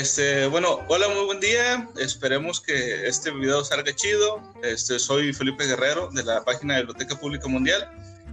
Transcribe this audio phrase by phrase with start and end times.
[0.00, 1.86] Este, bueno, hola, muy buen día.
[1.98, 4.42] Esperemos que este video salga chido.
[4.62, 7.86] Este, soy Felipe Guerrero de la página de Biblioteca Pública Mundial.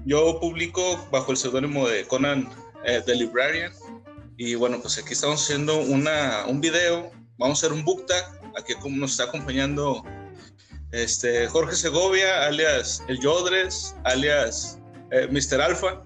[0.06, 2.50] Yo publico bajo el seudónimo de Conan
[2.86, 3.74] eh, The Librarian.
[4.38, 7.12] Y bueno, pues aquí estamos haciendo una, un video.
[7.38, 8.24] Vamos a hacer un book tag.
[8.58, 10.06] Aquí nos está acompañando
[10.94, 14.80] este, Jorge Segovia, alias El Yodres, alias
[15.12, 15.60] eh, Mr.
[15.60, 16.02] Alfa.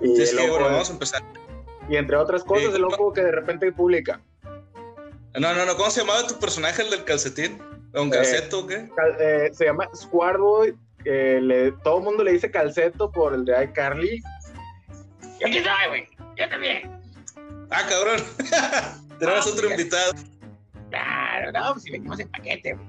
[0.00, 1.22] Y Así que, bueno, vamos a empezar.
[1.92, 4.18] Y entre otras cosas, el loco que de repente publica.
[5.34, 7.62] No, no, no, ¿cómo se llamaba tu personaje, el del calcetín?
[7.92, 8.88] ¿Un eh, calceto o qué?
[9.20, 10.74] Eh, se llama Squareboy.
[11.04, 14.22] le, todo el mundo le dice calceto por el de iCarly.
[15.38, 16.08] Yo aquí estoy, güey.
[16.34, 16.98] Yo también.
[17.68, 18.22] Ah, cabrón.
[19.18, 20.12] Tenemos otro invitado.
[20.88, 22.86] Claro, no, pues si venimos en paquete, güey.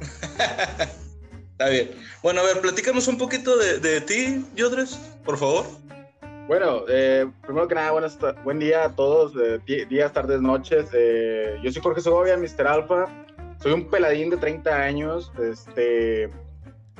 [1.52, 1.92] Está bien.
[2.24, 5.64] Bueno, a ver, platícanos un poquito de, de ti, Yodres, por favor.
[6.46, 7.90] Bueno, eh, primero que nada,
[8.44, 9.32] buen día a todos,
[9.66, 10.88] días, tardes, noches.
[10.92, 12.68] Eh, yo soy Jorge Segovia, Mr.
[12.68, 13.06] Alfa.
[13.60, 16.30] Soy un peladín de 30 años, este,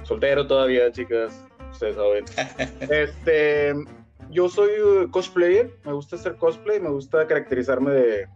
[0.03, 2.25] soltero todavía, chicas, ustedes saben.
[2.91, 3.75] este,
[4.31, 4.71] yo soy
[5.13, 8.29] cosplayer, me gusta hacer cosplay, me gusta caracterizarme de,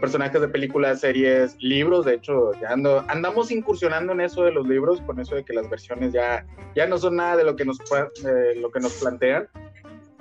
[0.00, 2.04] personajes de películas, series, libros.
[2.04, 5.52] De hecho, ya ando, andamos incursionando en eso de los libros, con eso de que
[5.52, 8.94] las versiones ya, ya no son nada de lo que nos, eh, lo que nos
[8.94, 9.48] plantean.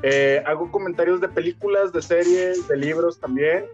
[0.04, 3.66] Eh, hago comentarios de películas, de series, de libros también.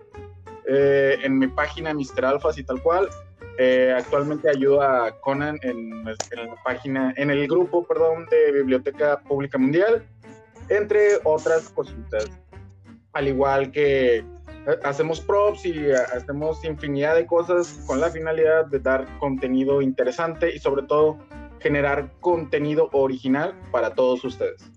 [0.68, 2.26] Eh, en mi página Mr.
[2.26, 3.10] Alphas y tal cual.
[3.58, 6.16] Eh, actualmente ayudo a Conan en, la
[6.64, 10.06] página, en el grupo, perdón, de Biblioteca Pública Mundial,
[10.70, 12.28] entre otras cositas.
[13.14, 14.24] Al igual que
[14.84, 20.60] hacemos props y hacemos infinidad de cosas con la finalidad de dar contenido interesante y
[20.60, 21.18] sobre todo
[21.60, 24.77] generar contenido original para todos ustedes.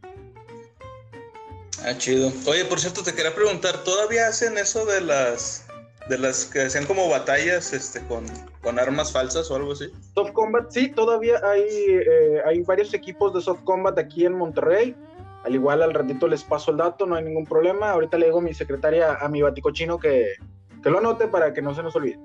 [1.84, 2.32] Ah, chido.
[2.46, 5.66] Oye, por cierto, te quería preguntar, ¿todavía hacen eso de las
[6.08, 8.26] de las que hacían como batallas este, con,
[8.62, 9.86] con armas falsas o algo así?
[10.14, 14.96] Soft Combat, sí, todavía hay, eh, hay varios equipos de Soft Combat aquí en Monterrey.
[15.44, 17.90] Al igual al ratito les paso el dato, no hay ningún problema.
[17.90, 20.34] Ahorita le digo a mi secretaria, a mi baticochino que,
[20.82, 22.18] que lo anote para que no se nos olvide.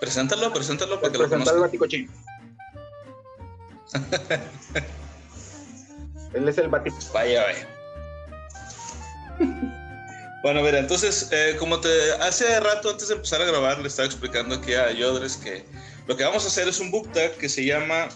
[0.00, 1.56] Preséntalo, preséntalo para que lo conozcan.
[1.56, 2.10] al baticochino.
[6.34, 6.96] Él es el batito.
[7.12, 7.68] Vaya, vaya.
[10.42, 11.88] Bueno, a ver, entonces, eh, como te
[12.20, 15.64] hace rato antes de empezar a grabar, le estaba explicando aquí a Yodres que
[16.08, 18.08] lo que vamos a hacer es un book tag que se llama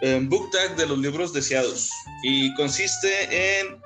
[0.00, 1.90] eh, Book Tag de los libros deseados
[2.22, 3.82] y consiste en,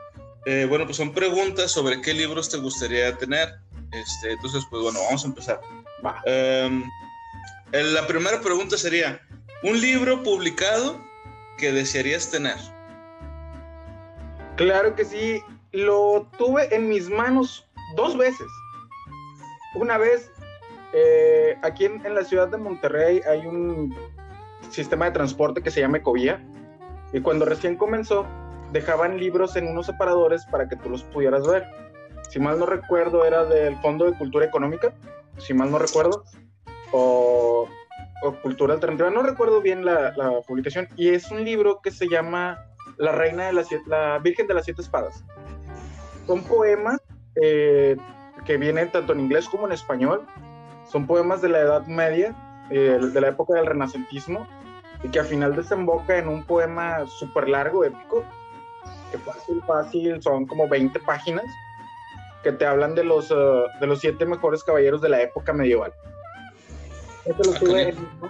[0.46, 3.54] eh, bueno, pues son preguntas sobre qué libros te gustaría tener.
[3.92, 5.60] Este, entonces, pues bueno, vamos a empezar.
[6.26, 6.84] Em,
[7.72, 9.20] la primera pregunta sería,
[9.62, 11.02] ¿un libro publicado
[11.56, 12.56] que desearías tener?
[14.56, 15.42] Claro que sí,
[15.72, 17.66] lo tuve en mis manos
[17.96, 18.46] dos veces.
[19.74, 20.30] Una vez,
[20.92, 23.92] eh, aquí en, la ciudad de Monterrey hay un
[24.70, 26.40] sistema de transporte que se llama Ecovía,
[27.12, 28.26] y cuando recién comenzó,
[28.72, 31.66] dejaban libros en unos separadores para que tú los pudieras ver.
[32.30, 34.94] Si mal no recuerdo, era del Fondo de Cultura Económica,
[35.38, 36.24] si mal no recuerdo,
[36.92, 37.68] o,
[38.42, 40.14] Cultura Alternativa, no recuerdo bien la
[40.46, 44.54] publicación, y es un libro que se llama la reina de las la Virgen de
[44.54, 45.24] las Siete Espadas.
[46.26, 47.00] Son poemas
[47.40, 47.96] eh,
[48.44, 50.26] que vienen tanto en inglés como en español.
[50.90, 52.34] Son poemas de la Edad Media,
[52.70, 54.46] eh, de la época del Renacentismo,
[55.02, 58.24] y que al final desemboca en un poema súper largo, épico,
[59.10, 61.44] que fácil, fácil, son como 20 páginas,
[62.42, 65.92] que te hablan de los, uh, de los siete mejores caballeros de la época medieval.
[67.24, 68.28] Este lo, ah,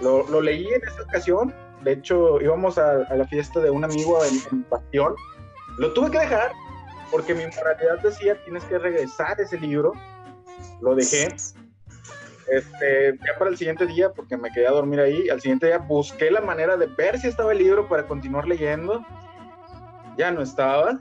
[0.00, 4.18] lo, lo leí en esa ocasión de hecho, íbamos a, la fiesta de un amigo
[4.24, 5.14] en, Pasión.
[5.78, 6.52] Lo tuve que dejar
[7.10, 9.92] porque mi moralidad decía, tienes que regresar ese libro.
[10.80, 11.34] Lo dejé.
[12.48, 15.78] Este, ya para el siguiente día, porque me quedé a dormir ahí, al siguiente día
[15.78, 19.04] busqué la manera de ver si estaba el libro para continuar leyendo.
[20.18, 20.98] Ya no estaba.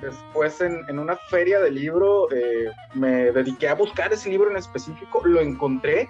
[0.00, 4.56] Después en, en una feria de libro eh, me dediqué a buscar ese libro en
[4.56, 6.08] específico, lo encontré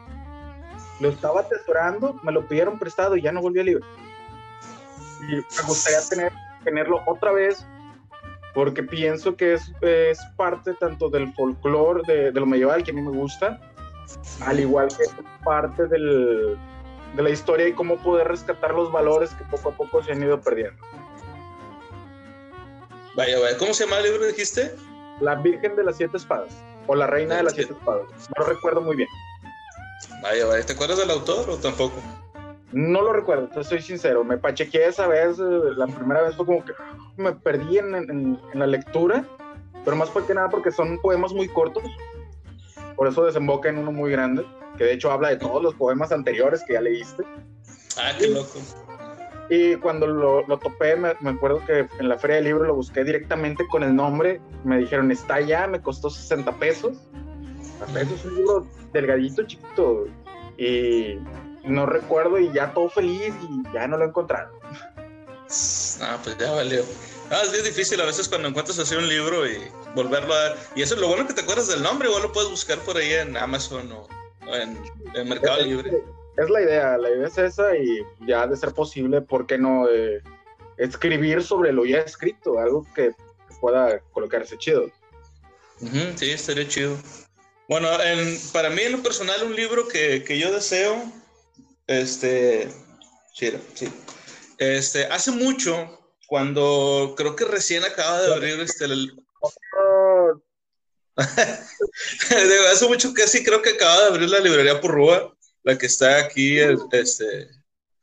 [1.01, 3.87] lo estaba atesorando, me lo pidieron prestado y ya no volví a libro.
[5.29, 6.33] Y me gustaría tener,
[6.65, 7.67] tenerlo otra vez
[8.55, 12.95] porque pienso que es, es parte tanto del folclore de, de, lo medieval que a
[12.95, 13.61] mí me gusta,
[14.41, 15.05] al igual que
[15.45, 16.57] parte del,
[17.15, 20.23] de la historia y cómo poder rescatar los valores que poco a poco se han
[20.23, 20.81] ido perdiendo.
[23.15, 24.75] Vaya, vaya, ¿cómo se llama el libro dijiste?
[25.21, 26.53] La Virgen de las Siete Espadas,
[26.87, 28.07] o La Reina de las Siete Espadas,
[28.37, 29.09] no lo recuerdo muy bien.
[30.23, 31.95] Vaya, vaya, ¿te acuerdas del autor o tampoco?
[32.73, 34.25] No lo recuerdo, te soy sincero.
[34.25, 36.73] Me pachequé esa vez, eh, la primera vez fue como que
[37.17, 39.25] me perdí en, la lectura
[39.87, 41.85] pero más que nada porque son poemas muy cortos,
[42.97, 44.45] por eso desemboca en uno muy grande,
[44.77, 47.23] que de hecho habla de todos los poemas anteriores que ya leíste.
[47.97, 48.59] Ah, qué loco.
[49.49, 52.75] Y cuando lo, lo topé, me, me, acuerdo que en la feria del libro lo
[52.75, 54.41] busqué directamente con el nombre.
[54.65, 56.99] Me dijeron, está allá, me costó 60 pesos.
[57.81, 60.07] Hasta es un libro delgadito, chiquito.
[60.57, 61.19] Y
[61.65, 64.53] no recuerdo y ya todo feliz y ya no lo he encontrado.
[66.01, 66.85] No, pues ya valió.
[67.31, 69.59] Ah, es bien difícil a veces cuando encuentras así un libro y
[69.95, 70.57] volverlo a dar.
[70.77, 72.97] Y eso es lo bueno que te acuerdas del nombre, igual lo puedes buscar por
[72.97, 74.07] ahí en Amazon o,
[74.55, 74.79] en,
[75.15, 76.03] en, Mercado Libre.
[76.37, 79.89] Es la idea, la idea es esa y ya de ser posible, ¿por qué no
[79.89, 80.23] eh,
[80.77, 82.59] escribir sobre lo ya escrito?
[82.59, 83.13] Algo que
[83.61, 84.85] pueda colocarse chido.
[85.81, 86.97] Uh -huh, sí, estaría chido.
[87.69, 91.13] Bueno, en, para mí en lo personal un libro que, que yo deseo,
[91.89, 92.69] este,
[93.35, 93.53] sí,
[94.59, 99.17] este, hace mucho, cuando creo que recién acaba de abrir este, el...
[102.73, 105.35] hace mucho que sí, creo que acaba de abrir la librería Purrúa,
[105.65, 106.59] la que está aquí,
[106.93, 107.49] este,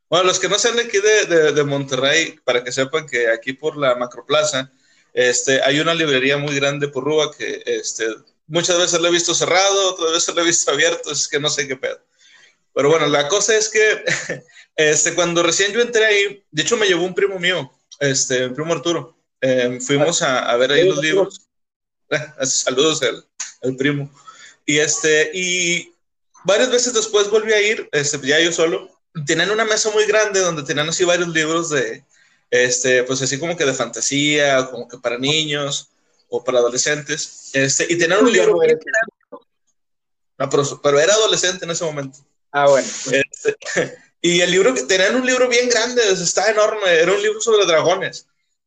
[0.10, 3.30] bueno, los que no sean de aquí de, de, de Monterrey, para que sepan que
[3.30, 4.70] aquí por la Macroplaza,
[5.14, 8.08] este, hay una librería muy grande Purrúa que, este,
[8.48, 11.50] muchas veces lo he visto cerrado, otras veces lo he visto abierto, es que no
[11.50, 12.00] sé qué pedo.
[12.74, 14.04] Pero bueno, la cosa es que
[14.76, 18.56] este, cuando recién yo entré ahí, de hecho me llevó un primo mío, este, mi
[18.56, 19.18] primo Arturo.
[19.42, 21.42] Eh, fuimos a, a, ver ahí los libros.
[22.44, 23.26] Saludos al,
[23.62, 24.10] al, primo.
[24.66, 25.94] Y, este, y
[26.46, 28.90] varias veces después volví a ir, este, ya yo solo.
[29.26, 32.04] Tenían una mesa muy grande donde tenían así varios libros de,
[32.50, 35.93] este, pues así como que de fantasía, como que para niños
[36.36, 37.52] o para adolescentes.
[37.54, 38.80] Este, y tenían un libro bien.
[40.40, 42.18] No, pero, pero, era adolescente en ese momento.
[42.52, 42.88] Ah, bueno.
[43.12, 43.56] Este,
[44.22, 48.26] y el libro, tenían un libro bien grande, estaba enorme, era un libro sobre dragones.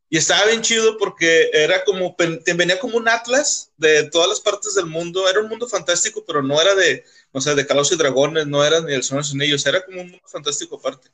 [0.08, 2.14] Y estaba bien chido porque era como,
[2.54, 5.28] venía como un atlas de todas las partes del mundo.
[5.28, 8.64] Era un mundo fantástico, pero no era de, o sea, de Calos y Dragones, no
[8.64, 11.08] era ni el Son de los Anillos, era como un mundo fantástico aparte.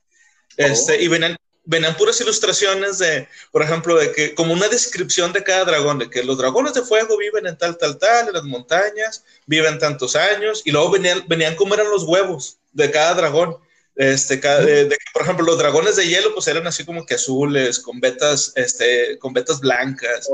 [0.58, 1.00] Este, oh.
[1.00, 5.64] Y venían, venían puras ilustraciones de, por ejemplo, de que, como una descripción de cada
[5.64, 9.24] dragón, de que los dragones de fuego viven en tal, tal, tal, en las montañas,
[9.46, 13.56] viven tantos años, y luego venían, venían como eran los huevos de cada dragón.
[13.94, 17.78] Este, de, de, por ejemplo, los dragones de hielo, pues eran así como que azules,
[17.78, 20.30] con vetas, este, con vetas blancas.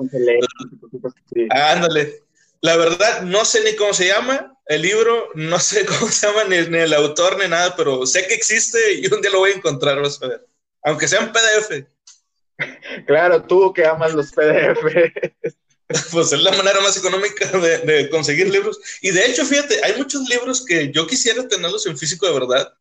[1.35, 1.47] Sí.
[1.51, 2.23] Ándale.
[2.61, 6.45] La verdad, no sé ni cómo se llama el libro, no sé cómo se llama
[6.45, 9.53] ni, ni, el autor ni nada, pero sé que existe y un día lo voy
[9.53, 10.48] a encontrar, vas a ver.
[10.83, 11.87] Aunque sea en PDF.
[13.07, 14.79] Claro, tú que amas los PDF.
[16.13, 18.79] Pues es la manera más económica de, de, conseguir libros.
[19.01, 22.75] Y de hecho, fíjate, hay muchos libros que yo quisiera tenerlos en físico de verdad.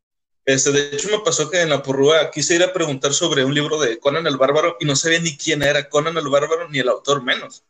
[0.47, 3.53] Este, de hecho, me pasó que en la porrúa quise ir a preguntar sobre un
[3.53, 6.79] libro de Conan el Bárbaro y no sabía ni quién era Conan el Bárbaro ni
[6.79, 7.63] el autor menos.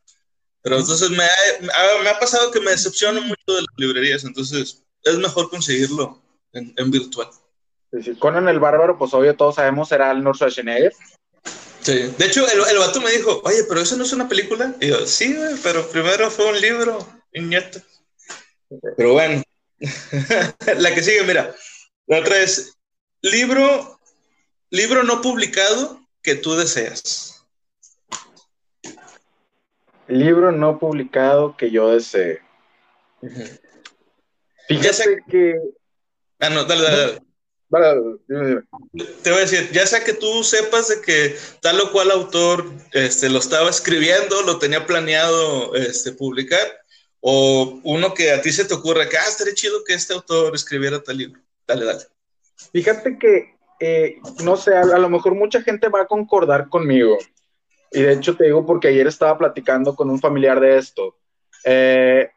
[0.63, 4.83] Pero entonces me ha, me ha pasado que me decepciono mucho de las librerías, entonces
[5.03, 6.21] es mejor conseguirlo
[6.53, 7.29] en, en virtual.
[8.03, 10.93] Sí, Conan el Bárbaro, pues obvio todos sabemos, era Arnold Schwarzenegger.
[11.81, 12.13] Sí.
[12.17, 14.75] De hecho, el, el vato me dijo, oye, pero eso no es una película.
[14.81, 16.99] Y yo, sí, güey, pero primero fue un libro,
[17.33, 17.81] niñeta.
[18.97, 19.41] Pero bueno,
[20.77, 21.55] la que sigue, mira,
[22.07, 22.77] la otra es
[23.21, 23.99] libro,
[24.69, 27.45] libro no publicado que tú deseas.
[30.07, 32.41] Libro no publicado que yo desee.
[33.21, 33.59] Uh -huh.
[34.67, 35.23] Fíjate sé...
[35.29, 35.55] que.
[36.39, 37.26] Ah, no, dale, dale, dale.
[37.69, 38.61] Vale, dime, dime.
[39.23, 42.65] Te voy a decir, ya sea que tú sepas de que tal o cual autor
[42.93, 46.65] este, lo estaba escribiendo, lo tenía planeado este, publicar,
[47.19, 50.55] o uno que a ti se te ocurra que, ah, estaría chido que este autor
[50.55, 51.41] escribiera tal libro.
[51.67, 52.03] Dale, dale.
[52.71, 57.17] Fíjate que, eh, no sé, a, a, lo mejor mucha gente va a concordar conmigo.
[57.91, 61.17] Y de hecho te digo porque ayer estaba platicando con un familiar de esto.
[61.63, 62.29] Eh,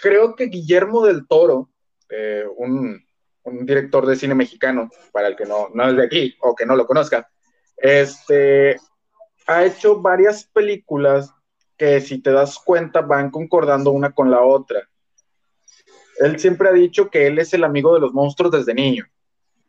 [0.00, 1.70] creo que Guillermo del Toro,
[2.10, 3.04] eh, un
[3.44, 6.66] un director de cine mexicano, para el que no, no es de aquí o que
[6.66, 7.28] no lo conozca,
[7.76, 8.76] este,
[9.46, 11.32] ha hecho varias películas
[11.76, 14.88] que si te das cuenta van concordando una con la otra.
[16.18, 19.06] Él siempre ha dicho que él es el amigo de los monstruos desde niño.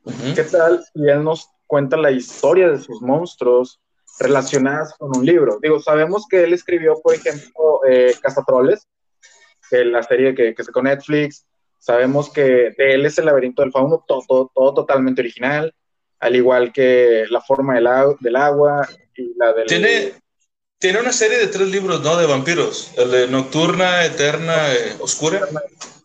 [0.04, 0.36] Uh -huh.
[0.36, 3.82] ¿Qué tal si él nos cuenta la historia de sus monstruos
[4.20, 5.58] relacionadas con un libro?
[5.62, 8.88] Digo, sabemos que él escribió, por ejemplo, eh, Cazatroles,
[9.72, 11.48] la serie que, que sacó Netflix,
[11.84, 15.76] Sabemos que de él es el laberinto del fauno, todo, todo, todo, totalmente original,
[16.18, 17.90] al igual que la forma del,
[18.22, 18.88] del agua
[19.18, 19.68] y la del...
[19.68, 20.14] Tiene,
[20.80, 22.16] tiene una serie de tres libros, ¿no?
[22.16, 25.42] De vampiros, el de Nocturna, Eterna, eh, Oscura.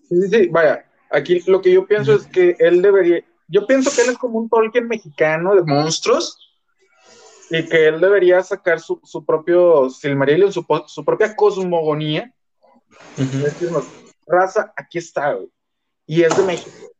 [0.09, 3.93] Sí, sí, sí, vaya, aquí lo que yo pienso es que él debería, yo pienso
[3.95, 6.37] que él es como un Tolkien mexicano de monstruos,
[7.51, 12.35] y que él debería sacar su, su propio Silmarillion, su, su propia cosmogonía.
[13.17, 13.85] y decirnos,
[14.27, 15.49] raza, aquí está, güey.
[16.09, 16.91] Y es de México.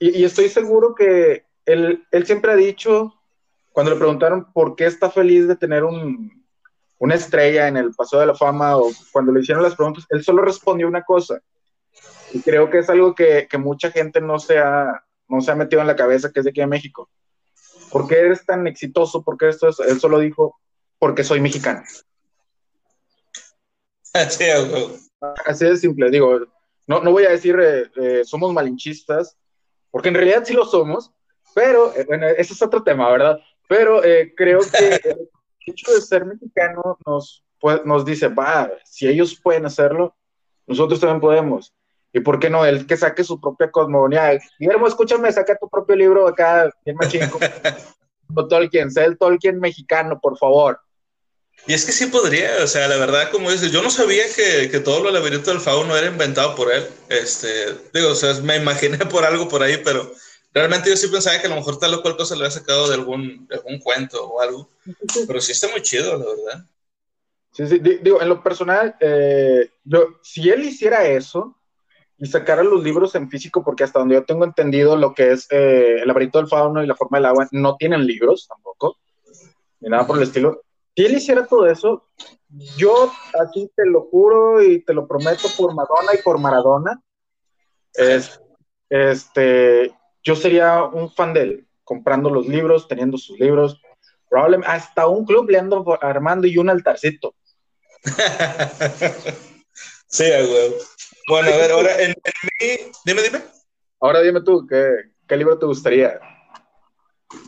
[0.00, 3.14] Y, y estoy seguro que él, él siempre ha dicho,
[3.72, 6.44] cuando le preguntaron por qué está feliz de tener un,
[6.98, 10.24] una estrella en el Paseo de la Fama o cuando le hicieron las preguntas, él
[10.24, 11.40] solo respondió una cosa.
[12.32, 15.54] Y creo que es algo que, que mucha gente no se, ha, no se ha
[15.54, 17.08] metido en la cabeza, que es de aquí de México.
[17.90, 19.22] ¿Por qué eres tan exitoso?
[19.22, 19.78] ¿Por qué esto es?
[19.80, 20.58] Él solo dijo,
[20.98, 21.82] porque soy mexicano.
[25.46, 26.40] Así de simple, digo,
[26.86, 29.36] no, no voy a decir eh, eh, somos malinchistas,
[29.90, 31.12] porque en realidad sí lo somos,
[31.54, 33.38] pero, eh, bueno, ese es otro tema, ¿verdad?
[33.68, 35.30] Pero eh, creo que el
[35.66, 40.14] hecho de ser mexicano nos, pues, nos dice, va, si ellos pueden hacerlo,
[40.66, 41.72] nosotros también podemos.
[42.12, 42.64] ¿Y por qué no?
[42.64, 44.38] Él que saque su propia cosmogonía.
[44.58, 50.20] Guillermo, escúchame, saca tu propio libro acá, bien machín, como Tolkien, sé el Tolkien mexicano,
[50.20, 50.80] por favor.
[51.66, 54.68] Y es que sí podría, o sea, la verdad, como dices, yo no sabía que,
[54.70, 56.86] que todo lo laberinto del fauno era inventado por él.
[57.08, 60.12] Este, digo, o sea, me imaginé por algo por ahí, pero
[60.52, 62.88] realmente yo sí pensaba que a lo mejor tal o cual cosa le había sacado
[62.88, 64.68] de algún, de algún cuento o algo.
[65.26, 66.66] Pero sí está muy chido, la verdad.
[67.52, 71.56] Sí, sí, di- digo, en lo personal, eh, yo, si él hiciera eso
[72.18, 75.46] y sacara los libros en físico, porque hasta donde yo tengo entendido lo que es
[75.50, 78.98] eh, el laberinto del fauno y la forma del agua, no tienen libros tampoco,
[79.80, 80.63] ni nada por el estilo.
[80.96, 82.08] Si él hiciera todo eso,
[82.76, 87.02] yo así te lo juro y te lo prometo por Madonna y por Maradona,
[87.94, 88.40] es,
[88.88, 93.80] este, yo sería un fan de él, comprando los libros, teniendo sus libros,
[94.28, 97.34] probablemente hasta un club le ando armando y un altarcito.
[100.06, 100.76] sí, a huevo.
[101.28, 102.14] Bueno, a ver, ahora en, en
[102.60, 103.42] mí, dime, dime.
[104.00, 104.86] Ahora dime tú, ¿qué,
[105.26, 106.20] qué libro te gustaría?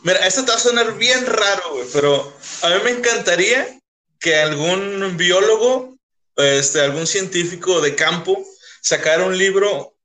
[0.06, 2.32] Mira, esto te va a sonar bien raro, güey, pero
[2.62, 3.76] a mí me encantaría
[4.20, 5.96] que algún biólogo,
[6.36, 8.46] este, algún científico de campo,
[8.80, 9.96] sacara un libro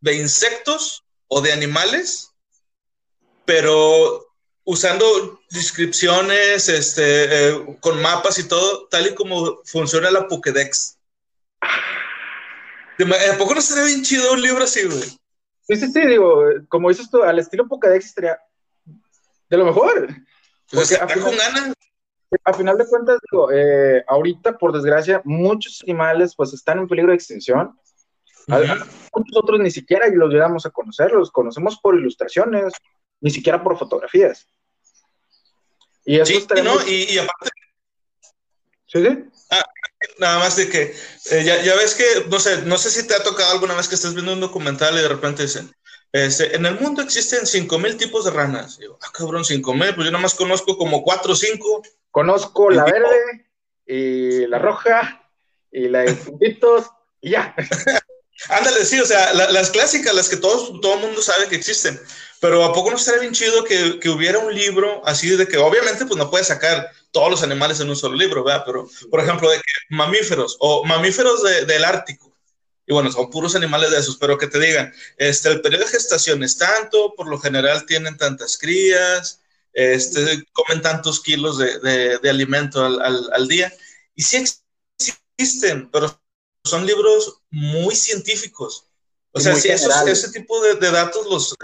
[0.00, 2.30] de insectos o de animales,
[3.44, 4.24] pero
[4.62, 10.96] usando descripciones, este, eh, con mapas y todo, tal y como funciona la Pokédex.
[12.96, 15.00] ¿Te ima- ¿A poco no sería bien chido un libro así, güey?
[15.62, 18.38] Sí, sí, sí, digo, como dices tú, al estilo Pokédex estaría
[19.50, 20.08] de lo mejor.
[20.70, 21.74] Porque está final- con ganas.
[22.44, 27.10] A final de cuentas, digo, eh, ahorita, por desgracia, muchos animales pues están en peligro
[27.10, 27.76] de extinción.
[28.46, 28.84] Al- Ujú.
[29.16, 32.72] Muchos otros ni siquiera los llegamos a conocer, los conocemos por ilustraciones,
[33.20, 34.46] ni siquiera por fotografías.
[36.04, 36.74] Y eso Sí, ¿no?
[36.86, 37.50] Y, y aparte,
[38.86, 39.24] Sí, sí.
[40.18, 40.94] Nada más de que
[41.30, 43.86] eh, ya, ya ves que, no sé, no sé si te ha tocado alguna vez
[43.88, 45.70] que estés viendo un documental y de repente dicen,
[46.12, 48.78] este, en el mundo existen 5000 tipos de ranas.
[49.00, 51.82] Ah, cabrón, 5000, pues yo nada más conozco como 4 o 5.
[52.10, 53.46] Conozco la tipo- verde
[53.86, 55.28] y la roja
[55.70, 56.86] y la de puntitos
[57.20, 57.54] y ya.
[58.48, 61.56] Ándale, sí, o sea, la- las clásicas, las que todos, todo el mundo sabe que
[61.56, 62.00] existen.
[62.40, 65.58] Pero ¿a poco no estaría bien chido que, que hubiera un libro así de que,
[65.58, 68.62] obviamente, pues no puedes sacar todos los animales en un solo libro, ¿verdad?
[68.64, 72.29] Pero, por ejemplo, de que mamíferos o mamíferos de- del Ártico.
[72.90, 75.90] Y bueno, son puros animales de esos, pero que te digan, este, el periodo de
[75.92, 79.42] gestación es tanto, por lo general tienen tantas crías,
[79.72, 83.72] este, comen tantos kilos de, de- de alimento al, al- al día.
[84.16, 84.44] Y sí
[85.38, 86.20] existen, pero
[86.64, 88.86] son libros muy científicos.
[89.32, 91.54] O Y sea, si esos, ese tipo de, de datos los...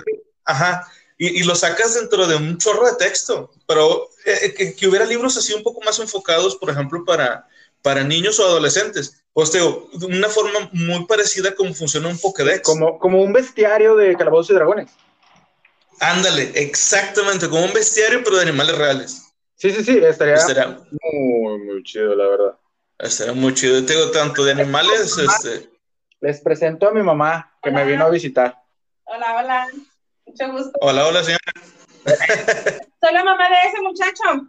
[0.44, 0.90] Ajá.
[1.18, 5.06] Y, y los sacas dentro de un chorro de texto, pero eh, que, que hubiera
[5.06, 7.48] libros así un poco más enfocados, por ejemplo, para,
[7.82, 9.24] para niños o adolescentes.
[9.36, 12.62] Pues te digo, de una forma muy parecida a cómo funciona un Pokédex.
[12.62, 14.90] Como, como un bestiario de calabozos y dragones.
[16.00, 19.34] Ándale, exactamente, como un bestiario, pero de animales reales.
[19.54, 20.78] Sí, sí, sí, estaría Estaría,
[21.12, 22.58] muy, muy chido, la verdad.
[22.98, 23.84] estaría muy chido.
[23.84, 25.68] Te digo, tanto de animales, este...
[26.22, 28.58] Les presento a mi mamá que me vino a visitar.
[29.04, 29.68] Hola, hola.
[30.24, 30.78] Mucho gusto.
[30.80, 31.52] Hola, hola, señora.
[32.06, 34.48] Soy la mamá de ese muchacho.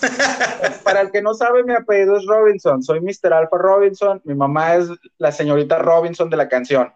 [0.84, 2.82] Para el que no sabe, mi apellido es Robinson.
[2.82, 3.32] Soy Mr.
[3.32, 4.20] Alpha Robinson.
[4.24, 4.88] Mi mamá es
[5.18, 6.92] la señorita Robinson de la canción.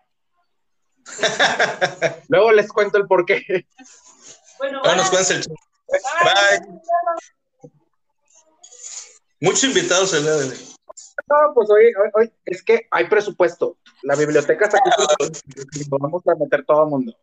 [2.28, 3.66] Luego les cuento el porqué.
[4.58, 5.54] Bueno, Ahora nos cuentas el chiste.
[5.88, 6.80] Bye.
[9.40, 10.72] Muchos invitados el día de hoy.
[11.28, 13.78] No, pues hoy, hoy, hoy es que hay presupuesto.
[14.02, 14.90] La biblioteca está aquí.
[15.90, 17.16] Vamos a meter todo el mundo.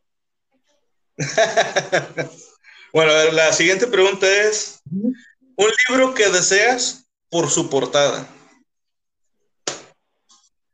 [2.93, 4.81] bueno, a ver, la siguiente pregunta es:
[5.59, 8.25] ¿un libro que deseas por su portada?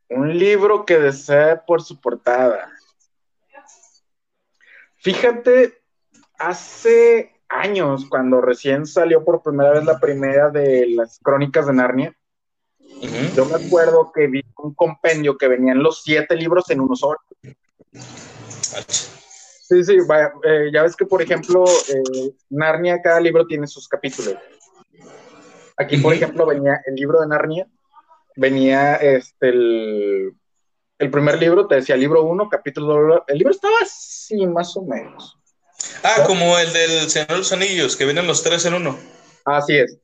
[0.10, 2.70] Un libro que desee por su portada.
[4.98, 5.82] Fíjate,
[6.38, 12.16] hace años, cuando recién salió por primera vez la primera de las crónicas de Narnia.
[13.36, 17.20] Yo me acuerdo que vi un compendio que venían los siete libros en uno solo.
[19.68, 23.88] Sí, sí, vaya, eh, ya ves que, por ejemplo, eh, Narnia, cada libro tiene sus
[23.88, 24.36] capítulos.
[25.78, 27.68] Aquí, por ejemplo, venía el libro de Narnia,
[28.36, 30.34] venía este, el,
[30.98, 35.38] el primer libro, te decía libro 1, capítulo El libro estaba así, más o menos.
[36.04, 38.98] Ah, como el del Señor de los Anillos, que vienen los tres en uno.
[39.44, 39.98] Así es.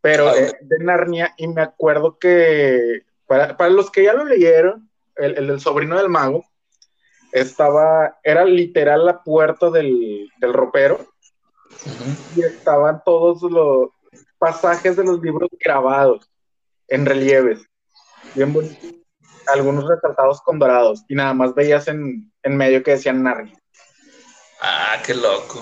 [0.00, 4.24] Pero Ah, eh, de Narnia, y me acuerdo que para, para los que ya lo
[4.24, 6.44] leyeron, el, el del sobrino del mago,
[7.32, 11.06] estaba, era literal la puerta del, del ropero,
[12.36, 13.90] y estaban todos los
[14.38, 16.30] pasajes de los libros grabados
[16.88, 17.66] en relieves,
[18.34, 18.94] bien bonitos,
[19.46, 23.58] algunos retratados con dorados, y nada más veías en, en medio que decían Narnia.
[24.60, 25.60] Ah, qué loco.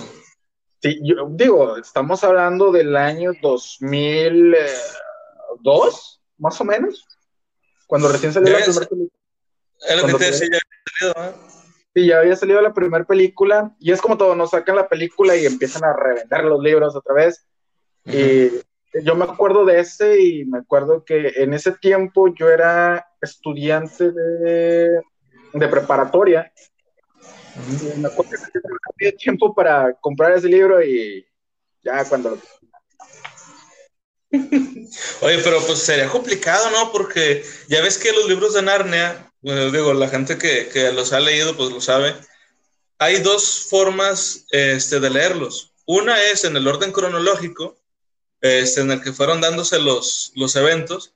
[0.81, 7.05] Sí, yo digo, estamos hablando del año 2002, más o menos,
[7.87, 9.21] cuando recién salió la primera película.
[9.89, 11.33] Es lo que te decía ya había salido, ¿eh?
[11.95, 15.37] Sí, ya había salido la primera película, y es como todo, nos sacan la película
[15.37, 17.47] y empiezan a reventar los libros otra vez.
[18.07, 18.51] Y
[19.03, 24.13] yo me acuerdo de ese y me acuerdo que en ese tiempo yo era estudiante
[24.13, 25.01] de,
[25.53, 26.53] de preparatoria.
[27.57, 31.27] Y me acuerdo que no había tiempo para comprar ese libro y
[31.83, 32.39] ya cuando lo
[35.21, 36.91] Oye, pero pues sería complicado, ¿no?
[36.91, 41.13] Porque ya ves que los libros de Narnia, bueno, digo, la gente que, que los
[41.13, 42.15] ha leído, pues lo sabe.
[42.99, 45.73] Hay dos formas este, de leerlos.
[45.87, 47.77] Una es en el orden cronológico,
[48.45, 51.15] este, en el que fueron dándose los, los eventos,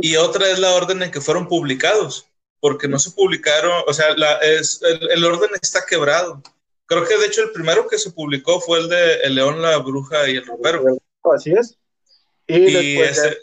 [0.00, 2.26] y otra es la orden en que fueron publicados,
[2.60, 6.42] porque no se publicaron, o sea, la, es, el, el orden está quebrado.
[6.86, 9.76] Creo que de hecho el primero que se publicó fue el de El León, la
[9.78, 10.82] Bruja y el Ropero.
[11.34, 11.76] Así es.
[12.46, 13.38] Y, Y después, ya, ese,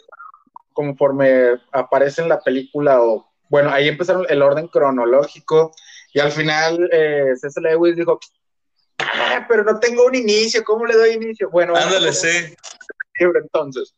[0.72, 5.72] conforme aparece en la película, o bueno, ahí empezaron el orden cronológico,
[6.12, 8.18] y al final eh, Cecil Lewis dijo,
[8.98, 11.48] ah, pero no tengo un inicio, ¿cómo le doy inicio?
[11.50, 12.56] Bueno, ándale, sí.
[13.20, 13.94] Libro entonces.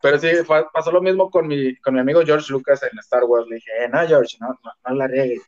[0.00, 3.24] Pero sí, fa- pasó lo mismo con mi, con mi amigo George Lucas en Star
[3.24, 3.46] Wars.
[3.48, 5.42] Le dije, "Eh, no, George, no, no, no la riegues.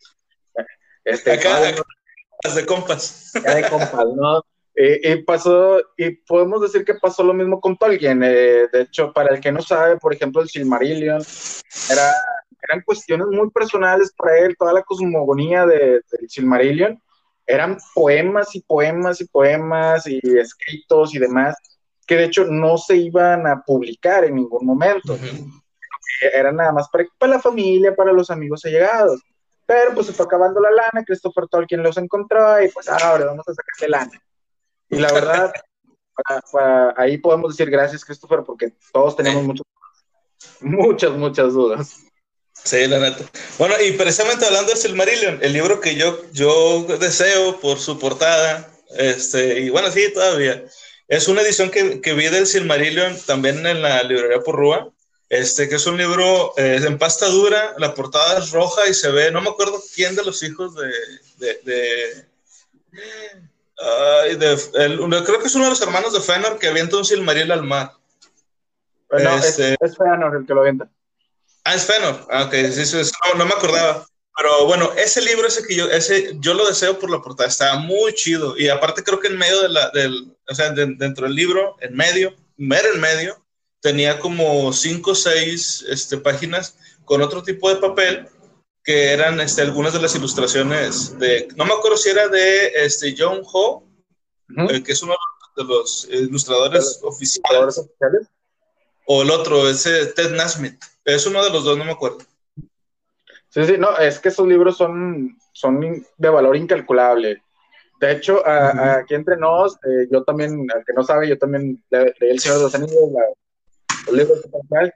[1.04, 1.66] Este, Acá, acá,
[2.54, 3.32] de compas.
[3.44, 4.42] ya de compas, ¿no?
[4.74, 8.22] Y, y pasó, y podemos decir que pasó lo mismo con Tolkien.
[8.22, 11.22] eh, de hecho, para el que no sabe, por ejemplo, el Silmarillion,
[11.90, 12.12] era,
[12.68, 17.00] eran cuestiones muy personales para él, toda la cosmogonía de- del Silmarillion.
[17.46, 21.56] Eran poemas y poemas y poemas y escritos y demás,
[22.06, 25.50] que de hecho no se iban a publicar en ningún momento Ujú.
[26.32, 29.20] era nada más para, para la familia, para los amigos allegados.
[29.66, 33.44] Pero pues se fue acabando la lana, Christopher Tolkien los encontró y pues ahora vamos
[33.48, 34.22] a sacarle lana.
[34.88, 35.52] Y la verdad,
[36.24, 39.66] para- para- ahí podemos decir gracias Christopher porque todos tenemos muchas,
[40.60, 41.96] muchas, muchas dudas.
[42.52, 43.24] Sí, la neta.
[43.58, 48.70] Bueno, y precisamente hablando de Silmarillion, el libro que yo, yo deseo por su portada,
[48.96, 50.64] este, y bueno, sí, todavía,
[51.08, 54.90] es una edición que, que vi del Silmarillion también en la librería Porrúa,
[55.28, 59.10] este, que es un libro eh, en pasta dura, la portada es roja y se
[59.10, 60.90] ve, no me acuerdo quién de los hijos de...
[61.38, 62.26] de, de
[63.78, 66.96] ay, de- el- uno- creo que es uno de los hermanos de Fëanor que avienta
[66.96, 67.92] un Silmaril al mar.
[69.08, 70.88] Pero no, Este- es, es Feanor el que lo avienta.
[71.64, 72.26] Ah, es Fëanor.
[72.30, 74.06] Ah, ok, sí, sí, sí, no, no me acordaba.
[74.36, 77.76] Pero bueno, ese libro, ese que yo, ese, yo lo deseo por la portada, está
[77.78, 78.56] muy chido.
[78.58, 81.76] Y aparte creo que en medio de la, del, o sea, de- dentro del libro,
[81.80, 83.42] en medio, mero en medio,
[83.80, 88.28] tenía como cinco o seis este, páginas con otro tipo de papel
[88.84, 93.14] que eran este, algunas de las ilustraciones de, no me acuerdo si era de este,
[93.18, 93.84] John Ho,
[94.70, 95.14] eh, que es uno
[95.56, 98.28] de los ilustradores oficiales, Jugadores oficiales.
[99.06, 100.80] o el otro, ese Ted Nasmith.
[101.04, 102.18] Es uno de los dos, no me acuerdo.
[103.56, 105.80] Sí, sí, no, es que esos libros son, son
[106.18, 107.42] de valor incalculable.
[107.98, 108.78] De hecho, a- Ujú.
[108.80, 112.32] a- aquí entre nos, eh, yo también, al que no sabe, yo también le- leí
[112.32, 114.92] El Señor de los Anillos, la- los libros de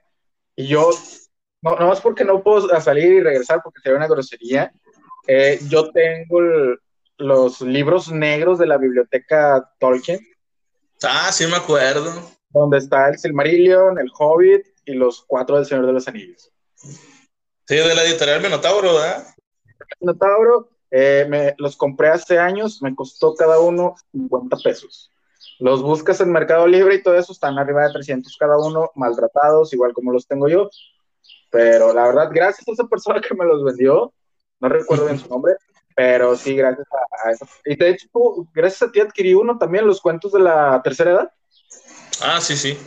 [0.57, 0.91] y yo,
[1.63, 4.71] no, no es porque no puedo salir y regresar porque sería una grosería,
[5.25, 6.77] eh, yo tengo el-
[7.17, 10.19] los libros negros de la biblioteca Tolkien,
[11.03, 12.11] Ah, sí me acuerdo.
[12.49, 16.51] donde está el Silmarillion, el Hobbit y los cuatro del Señor de los Anillos.
[17.71, 19.25] Sí, de la editorial Minotauro, ¿verdad?
[20.01, 25.09] Minotauro, eh, me, los compré hace años, me costó cada uno 50 pesos.
[25.57, 29.71] Los buscas en Mercado Libre y todo eso, están arriba de 300 cada uno, maltratados,
[29.71, 30.69] igual como los tengo yo.
[31.49, 34.13] Pero la verdad, gracias a esa persona que me los vendió,
[34.59, 35.53] no recuerdo bien su nombre,
[35.95, 37.47] Pero sí, gracias a, a eso.
[37.63, 38.09] Y de hecho,
[38.53, 41.31] gracias a ti adquirí uno también, los cuentos de la tercera edad.
[42.21, 42.77] Ah, sí, sí.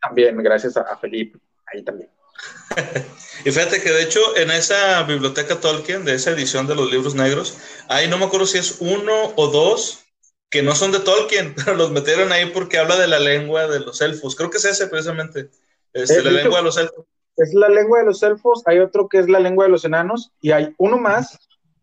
[0.00, 1.40] También, gracias a, a Felipe.
[1.66, 2.15] Ahí también.
[3.44, 7.14] Y fíjate que de hecho en esa biblioteca Tolkien, de esa edición de los libros
[7.14, 10.00] negros, ahí no me acuerdo si es uno o dos
[10.50, 13.80] que no son de Tolkien, pero los metieron ahí porque habla de la lengua de
[13.80, 14.34] los elfos.
[14.34, 15.50] Creo que es ese precisamente,
[15.92, 17.04] este, Eh, la lengua de los elfos.
[17.36, 20.32] Es la lengua de los elfos, hay otro que es la lengua de los enanos,
[20.40, 21.38] y hay uno más,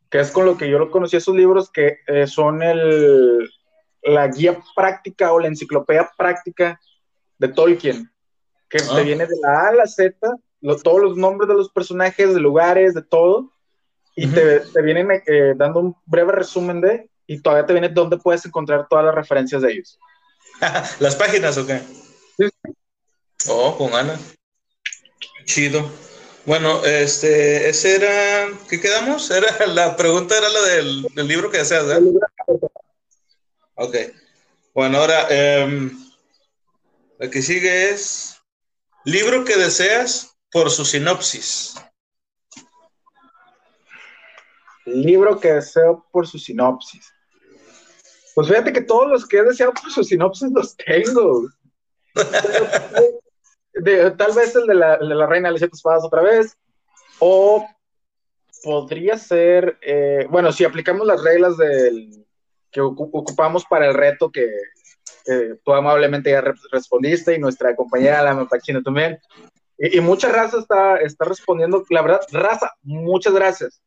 [0.09, 3.49] que es con lo que yo lo conocí esos libros, que eh, son el,
[4.01, 6.79] la guía práctica o la enciclopedia práctica
[7.37, 8.11] de Tolkien,
[8.73, 8.95] que Ah.
[8.95, 10.17] te viene de la A a la Z,
[10.61, 13.51] lo- todos los nombres de los personajes, de lugares, de todo,
[14.15, 18.17] y te, te vienen eh, dando un breve resumen de, y todavía te viene dónde
[18.17, 19.99] puedes encontrar todas las referencias de ellos.
[20.99, 21.81] ¿Las páginas o qué?
[22.37, 22.49] Sí.
[23.47, 24.19] Oh, con Ana.
[25.45, 25.87] Chido.
[26.45, 29.29] Bueno, este, ese era, ¿qué quedamos?
[29.29, 32.01] Era, la pregunta era la del, del libro que deseas, ¿verdad?
[33.75, 33.95] Ok.
[34.73, 35.91] Bueno, ahora, em,
[37.19, 38.37] la que sigue es
[39.05, 41.75] libro que deseas por su sinopsis.
[44.85, 47.09] Libro que deseo por su sinopsis.
[48.35, 51.47] Pues fíjate que todos los que he deseado por su sinopsis los tengo.
[53.73, 56.21] De- tal vez el de la, el de la Reina de las Siete Espadas otra
[56.21, 56.55] vez.
[57.19, 57.67] O
[58.63, 62.25] podría ser, eh, bueno, si aplicamos las reglas del,
[62.71, 64.47] que ocu- ocupamos para el reto que
[65.27, 69.19] eh, tú amablemente ya re- respondiste y nuestra compañera la Mapachina también.
[69.77, 71.83] Y, y mucha raza está, está respondiendo.
[71.89, 73.81] La verdad, raza, muchas gracias.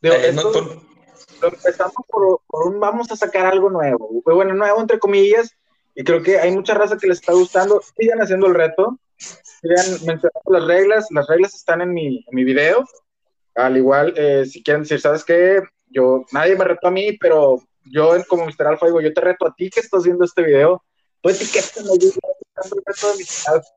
[0.00, 0.94] Digo, Eh, no, esto- por-
[1.40, 4.22] lo empezamos por, por un vamos a sacar algo nuevo.
[4.24, 5.50] Bueno, nuevo entre comillas,
[5.94, 7.80] y creo que hay mucha raza que les está gustando.
[7.96, 11.06] Sigan haciendo el reto, sigan mencionando las reglas.
[11.10, 12.84] Las reglas están en mi, en mi video.
[13.56, 15.60] Al igual, eh, si quieren decir, ¿sabes qué?
[15.86, 18.66] Yo, nadie me retó a mí, pero yo como Mr.
[18.66, 20.82] Alpha digo, yo te reto a ti que estás viendo este video.
[21.20, 23.54] Tú etiquétame, yo estoy reto de Mr.
[23.54, 23.68] Alpha.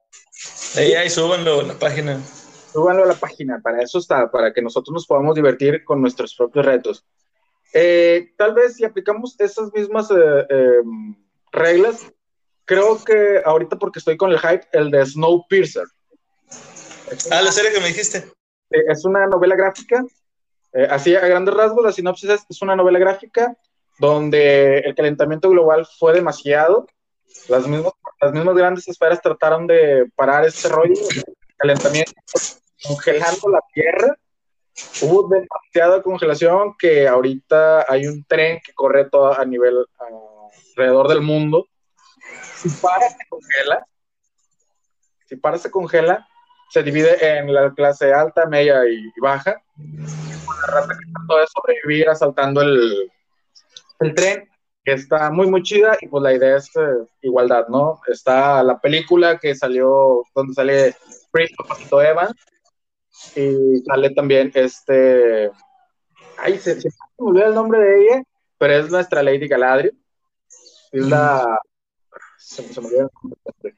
[0.77, 2.21] ahí, ahí súbanlo en la página.
[2.73, 6.35] Súbanlo a la página, para eso está, para que nosotros nos podamos divertir con nuestros
[6.35, 7.05] propios retos.
[7.73, 10.79] Eh, tal vez si aplicamos esas mismas eh, eh,
[11.51, 12.05] reglas,
[12.65, 15.85] creo que ahorita porque estoy con el hype, el de Snowpiercer.
[17.31, 18.17] Ah, la serie que me dijiste.
[18.71, 20.05] eh, es una novela gráfica,
[20.73, 23.57] eh, así a grandes rasgos, la sinopsis es, es una novela gráfica
[23.99, 26.87] donde el calentamiento global fue demasiado,
[27.49, 31.23] las mismas, las mismas grandes esferas trataron de parar este rollo, el
[31.55, 32.13] calentamiento
[32.83, 34.17] congelando la Tierra,
[35.01, 39.85] hubo demasiada congelación que ahorita hay un tren que corre todo a nivel
[40.75, 41.67] alrededor del mundo,
[42.55, 43.87] si para se congela,
[45.25, 46.27] si para se congela,
[46.69, 49.61] se divide en la clase alta, media y, y baja.
[49.77, 53.09] La raza que trató de sobrevivir asaltando el,
[53.99, 54.49] el tren,
[54.83, 57.99] que está muy, muy chida, y pues la idea es eh, igualdad, ¿no?
[58.07, 60.95] Está la película que salió, donde sale
[61.31, 62.35] Prince Papito Evans,
[63.35, 65.51] y sale también este.
[66.37, 66.81] Ay, se, me
[67.17, 68.23] olvidó el nombre de ella,
[68.57, 69.97] pero es nuestra Lady Galadriel.
[70.91, 71.59] Es la.
[72.37, 73.75] Se, me- olvidó el nombre.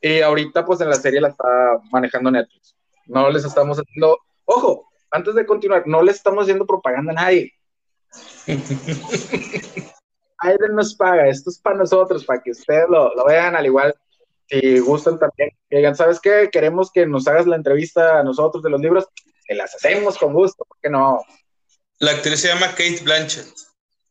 [0.00, 2.74] Y ahorita, pues en la serie la está manejando Netflix.
[3.06, 4.18] No les estamos haciendo.
[4.44, 7.52] Ojo, antes de continuar, no les estamos haciendo propaganda a nadie.
[10.38, 13.94] Aiden nos paga, esto es para nosotros, para que ustedes lo, lo vean, al igual,
[14.48, 16.48] si gustan también, que digan, ¿sabes qué?
[16.50, 19.06] Queremos que nos hagas la entrevista a nosotros de los libros,
[19.46, 21.22] que las hacemos con gusto, porque no?
[21.98, 23.46] La actriz se llama Kate Blanchett.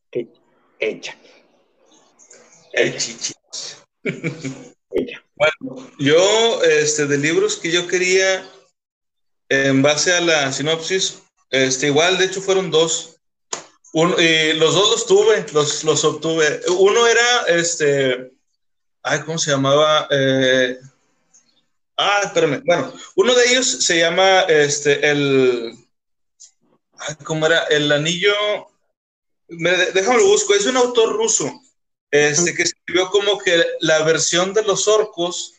[0.10, 0.28] Que
[0.80, 1.16] ella,
[2.74, 3.34] El chichi.
[4.04, 5.24] ella.
[6.00, 8.48] Yo, este, de libros que yo quería,
[9.50, 13.21] en base a la sinopsis, este, igual, de hecho, fueron dos.
[13.93, 16.62] Y los dos los tuve, los, los obtuve.
[16.77, 18.32] Uno era, este,
[19.04, 20.08] ay, ¿cómo se llamaba?
[20.10, 20.80] Eh,
[21.97, 22.62] ah, espérame.
[22.65, 25.75] Bueno, uno de ellos se llama, este, el,
[26.99, 27.65] ay, ¿cómo era?
[27.65, 28.34] El anillo,
[29.49, 31.51] me, déjame lo busco, es un autor ruso,
[32.12, 35.54] este, que escribió como que la versión de los orcos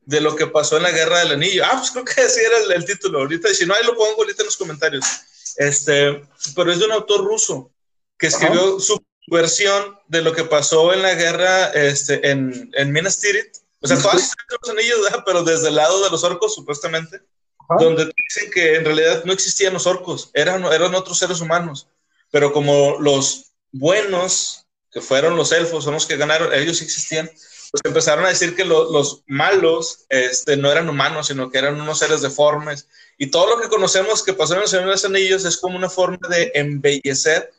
[0.00, 1.62] de lo que pasó en la guerra del anillo.
[1.64, 3.94] Ah, pues creo que así era el, el título ahorita, y si no, ahí lo
[3.94, 5.04] pongo ahorita en los comentarios.
[5.58, 6.22] Este,
[6.54, 7.70] pero es de un autor ruso
[8.18, 13.18] que escribió su versión de lo que pasó en la guerra este, en, en Minas
[13.20, 13.56] Tirith.
[13.80, 17.20] O sea, todas las los anillos, pero desde el lado de los orcos, supuestamente,
[17.80, 21.88] donde dicen que en realidad no existían los orcos, eran, eran otros seres humanos.
[22.30, 27.80] Pero como los buenos, que fueron los elfos, son los que ganaron, ellos existían, pues
[27.84, 31.98] empezaron a decir que lo- los malos este, no eran humanos, sino que eran unos
[31.98, 32.86] seres deformes.
[33.22, 35.76] Y todo lo que conocemos que pasó en el Señor de los Anillos es como
[35.76, 37.52] una forma de embellecer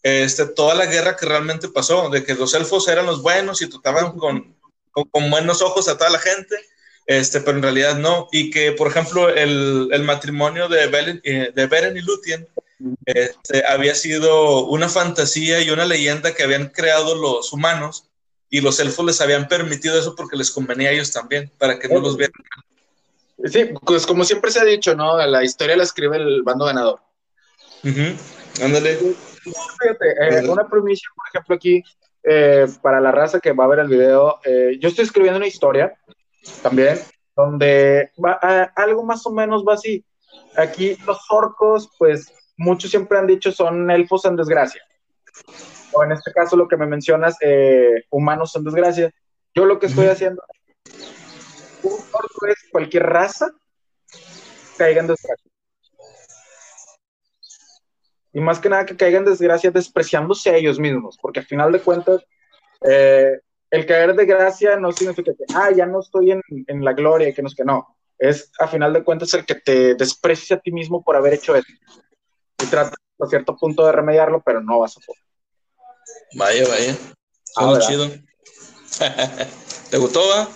[0.00, 3.68] este, toda la guerra que realmente pasó, de que los elfos eran los buenos y
[3.68, 4.54] trataban con,
[4.92, 6.54] con, con buenos ojos a toda la gente,
[7.04, 8.28] este, pero en realidad no.
[8.30, 12.46] Y que, por ejemplo, el, el matrimonio de, eh, de Beren y Lúthien
[13.04, 18.04] este, había sido una fantasía y una leyenda que habían creado los humanos
[18.50, 21.88] y los elfos les habían permitido eso porque les convenía a ellos también, para que
[21.88, 22.40] no los vieran.
[23.44, 25.16] Sí, pues como siempre se ha dicho, ¿no?
[25.26, 27.00] La historia la escribe el bando ganador.
[27.84, 28.64] Ujú.
[28.64, 28.98] Ándale.
[28.98, 31.82] Fíjate, eh, una primicia, por ejemplo, aquí,
[32.24, 35.46] eh, para la raza que va a ver el video, eh, yo estoy escribiendo una
[35.46, 35.94] historia
[36.62, 36.98] también,
[37.36, 40.04] donde va, a- algo más o menos va así.
[40.56, 44.82] Aquí los orcos, pues muchos siempre han dicho son elfos en desgracia.
[45.92, 47.36] O en este caso lo que me mencionas,
[48.10, 49.10] humanos en desgracia.
[49.54, 50.42] Yo lo que estoy haciendo,
[52.12, 53.50] orco es cualquier raza
[54.76, 55.50] caiga en desgracia.
[58.32, 61.72] Y más que nada que caigan en desgracia despreciándose a ellos mismos, porque al final
[61.72, 62.24] de cuentas,
[62.82, 63.40] eh,
[63.70, 67.32] el caer de gracia no significa que, ah, ya no estoy en, en la gloria
[67.34, 67.96] que no es que no.
[68.18, 71.54] Es a final de cuentas el que te desprecia a ti mismo por haber hecho
[71.54, 71.68] eso.
[72.62, 75.22] Y trata a cierto punto de remediarlo, pero no vas a poder.
[76.34, 76.96] Vaya, vaya.
[77.56, 78.06] Ah, chido.
[79.90, 80.48] ¿Te gustó, va?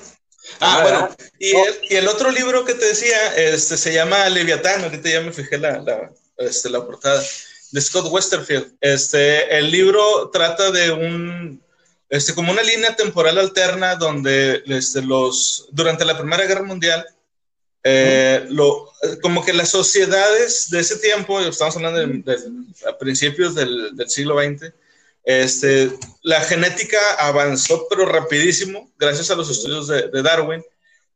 [0.61, 4.29] Ah, Ah, bueno, y el, y el otro libro que te decía este, se llama
[4.29, 7.23] Leviatán, ahorita ya me fijé la, la, este, la portada,
[7.71, 8.75] de Scott Westerfield.
[8.81, 11.63] Este, el libro trata de un,
[12.11, 17.07] este, como una línea temporal alterna donde este, los, durante la Primera Guerra Mundial,
[17.85, 23.55] eh, lo, como que las sociedades de ese tiempo, estamos hablando de, de- a principios
[23.55, 24.73] del, del siglo XX,
[25.25, 30.63] este, la genética avanzó pero rapidísimo gracias a los estudios de, de Darwin.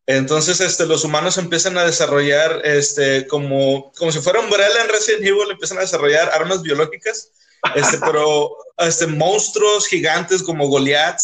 [0.07, 5.25] Entonces, este, los humanos empiezan a desarrollar, este, como, como si fuera Umbrella en Resident
[5.25, 7.33] Evil, empiezan a desarrollar armas biológicas,
[7.75, 11.21] este, pero este, monstruos gigantes como Goliath.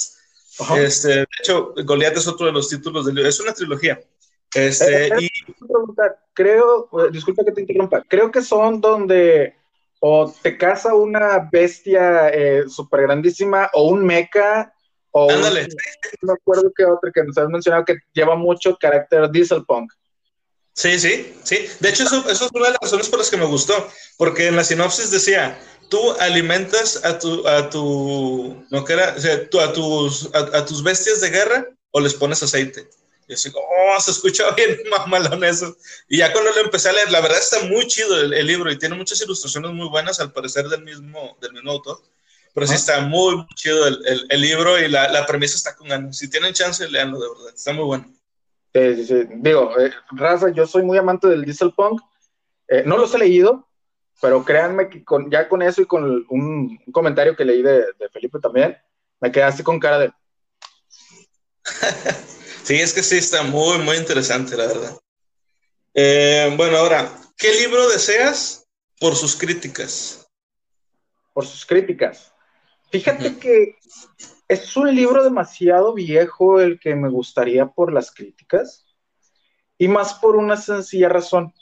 [0.59, 0.81] Ajá.
[0.81, 4.01] Este, de hecho, Goliath es otro de los títulos del libro, es una trilogía.
[4.53, 9.55] Este, Eh, y Quiero preguntar, creo, eh, disculpa que te interrumpa, creo que son donde
[10.05, 14.73] o te caza una bestia eh, súper grandísima o un mecha
[15.13, 15.69] o un- Ándale.
[16.23, 19.93] no me acuerdo qué otra que nos has mencionado que lleva mucho carácter dieselpunk.
[20.75, 21.67] Sí, sí, sí.
[21.79, 23.75] De hecho, eso, eso es una de las razones por las que me gustó,
[24.17, 25.57] porque en la sinopsis decía,
[25.89, 30.39] tú alimentas a tu, a tu, no que era, o sea, tú, a, tus, a,
[30.59, 32.89] a tus bestias de guerra o les pones aceite.
[33.29, 35.77] Y así, oh, se escucha bien mamalón eso.
[36.09, 38.71] Y ya cuando lo empecé a leer, la verdad está muy chido el, el libro
[38.71, 42.01] y tiene muchas ilustraciones muy buenas, al parecer del mismo, del mismo autor.
[42.55, 42.77] Pero sí Ah.
[42.77, 46.19] está muy, muy chido el, el, el libro y la, la premisa está con ganas.
[46.19, 47.55] Si tienen chance, leanlo de verdad.
[47.55, 48.13] Está muy bueno.
[48.75, 49.25] Sí, sí, sí.
[49.37, 52.01] Digo, eh, raza, yo soy muy amante del dieselpunk.
[52.69, 53.69] Eh, no los he leído,
[54.21, 56.27] pero créanme que con, ya con eso y con un,
[56.87, 58.77] un comentario que leí de, de Felipe también,
[59.21, 60.13] me quedé así con cara de,
[62.63, 64.99] Sí, es que sí está muy, muy interesante, la verdad.
[65.95, 68.67] Eh, bueno, ahora, ¿qué libro deseas
[68.99, 70.19] por sus críticas?
[71.33, 72.33] por sus críticas.
[72.91, 73.77] Fíjate que
[74.49, 78.85] es un libro demasiado viejo el que me gustaría por las críticas
[79.79, 81.55] y más por una sencilla razón.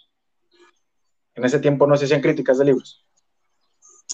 [1.36, 3.06] En ese tiempo no se hacían críticas de libros.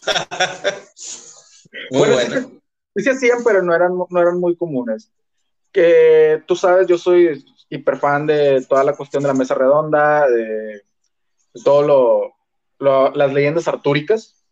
[1.90, 2.49] Muy Bueno, bueno.
[2.49, 2.61] sí,
[2.96, 5.11] sí se hacían, pero no eran, no eran muy comunes.
[5.77, 10.27] Que tú sabes, yo soy hiper fan de toda la cuestión de la mesa redonda,
[10.27, 10.43] de,
[11.53, 12.35] de todo lo,
[12.79, 14.43] lo- las leyendas artúricas.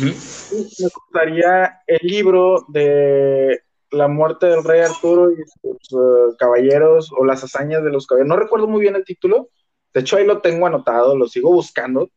[0.00, 7.24] Me gustaría el libro de la muerte del rey Arturo y sus eh, caballeros o
[7.24, 8.28] las hazañas de los caballeros.
[8.28, 9.48] No recuerdo muy bien el título.
[9.92, 12.08] De hecho, ahí lo tengo anotado, lo sigo buscando.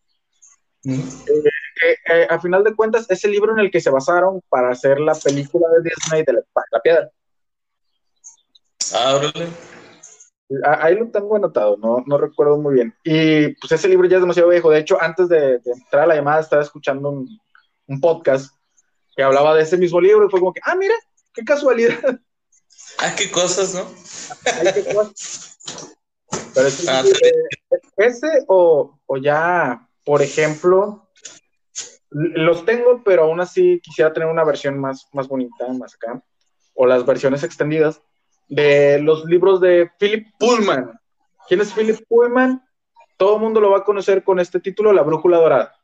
[0.86, 4.69] Eh, eh, a final de cuentas, es el libro en el que se basaron para
[4.69, 7.10] hacer la película de Disney de la piedra.
[8.93, 9.48] Ah, órale.
[10.63, 12.95] A- Ahí lo tengo anotado, no, no recuerdo muy bien.
[13.04, 14.69] Y pues ese libro ya es demasiado viejo.
[14.69, 17.28] De hecho, antes de, de entrar a la llamada, estaba escuchando un,
[17.88, 18.54] un podcast
[19.15, 20.93] que hablaba de ese mismo libro y fue como que, ah, mira,
[21.34, 21.98] qué casualidad.
[23.00, 23.82] Ah, qué cosas, ¿no?
[24.54, 25.12] Ay, qué cosa.
[26.54, 31.10] Pero sí, Ah, eh, ese o, o ya, por ejemplo,
[32.10, 36.24] los tengo, pero aún así quisiera tener una versión más, más bonita, más acá,
[36.74, 38.00] o las versiones extendidas
[38.47, 40.99] de los libros de Philip Pullman.
[41.47, 42.63] ¿Quién es Philip Pullman?
[43.17, 45.75] Todo el mundo lo va a conocer con este título, La Brújula Dorada.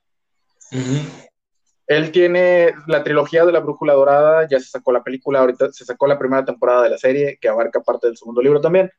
[1.87, 5.83] Él tiene la trilogía de la Brújula Dorada, ya se sacó la película, ahorita se
[5.85, 8.89] sacó la primera temporada de la serie, que abarca parte del segundo libro también.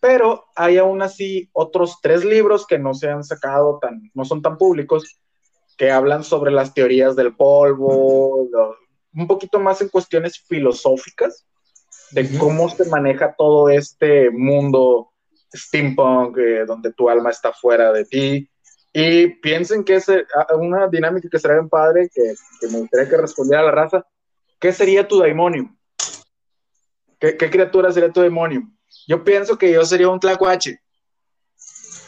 [0.00, 4.42] Pero hay aún así otros tres libros que no se han sacado, tan, no son
[4.42, 5.20] tan públicos,
[5.76, 8.76] que hablan sobre las teorías del polvo, lo-
[9.14, 11.46] un poquito más en cuestiones filosóficas,
[12.12, 15.12] de cómo se maneja todo este mundo
[15.54, 18.48] steampunk, eh, donde tu alma está fuera de ti.
[18.92, 23.08] Y piensen que es a- una dinámica que será bien padre, que, que me gustaría
[23.08, 24.06] que respondiera a la raza.
[24.58, 25.76] ¿Qué sería tu daimonium?
[27.18, 28.74] ¿Qué, qué criatura sería tu daimonium?
[29.06, 30.80] Yo pienso que yo sería un tlacuache,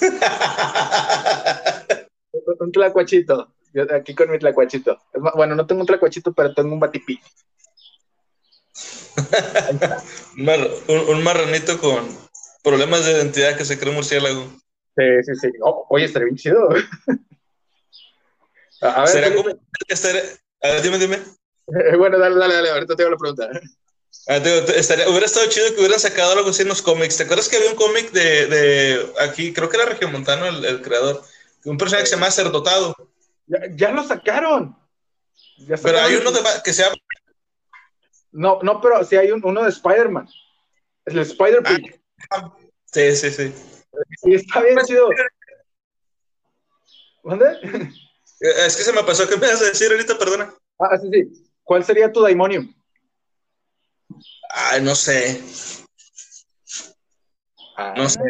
[2.61, 3.52] un tlacuachito.
[3.74, 4.98] Yo aquí con mi tlacuachito.
[5.34, 7.20] Bueno, no tengo un tlacuachito, pero tengo un batipí.
[10.37, 12.09] Un, mar- un- un marranito con
[12.62, 14.45] problemas de identidad que se cree murciélago.
[14.97, 15.49] Sí, sí, sí.
[15.62, 16.69] Oh, oye, estaría bien chido.
[18.81, 19.35] A ver, Felipe.
[19.37, 19.49] como.
[19.51, 21.17] a ver, dime, dime.
[21.17, 23.49] Eh, Bueno, dale, dale, dale, ahorita te hago la pregunta.
[24.29, 26.81] Ah, te digo, te- estaría- hubiera estado chido que hubieran sacado algo así en los
[26.83, 27.17] cómics.
[27.17, 30.81] ¿Te acuerdas que había un cómic de, de aquí, creo que era Regiomontano el, el
[30.83, 31.23] creador,
[31.64, 32.95] un personaje que se llama Cerdotado,
[33.47, 34.77] Ya, ya lo sacaron.
[35.67, 36.95] Ya pero hay uno de, que se llama
[38.33, 40.29] No, no, pero sí hay un- uno de Spider-Man.
[41.07, 42.01] El Spider-Pig.
[42.87, 43.55] Sí, sí, sí.
[44.25, 45.09] Y está bien chido.
[47.25, 47.47] ¿Dónde?
[48.41, 50.19] Eh, Es que se me pasó, ¿qué me vas a decir ahorita?
[50.19, 50.55] Perdona.
[50.79, 51.51] Ah, sí, sí.
[51.64, 52.73] ¿Cuál sería tu daimonium?
[54.51, 55.41] Ay, no sé,
[57.77, 58.21] Ah, no sé.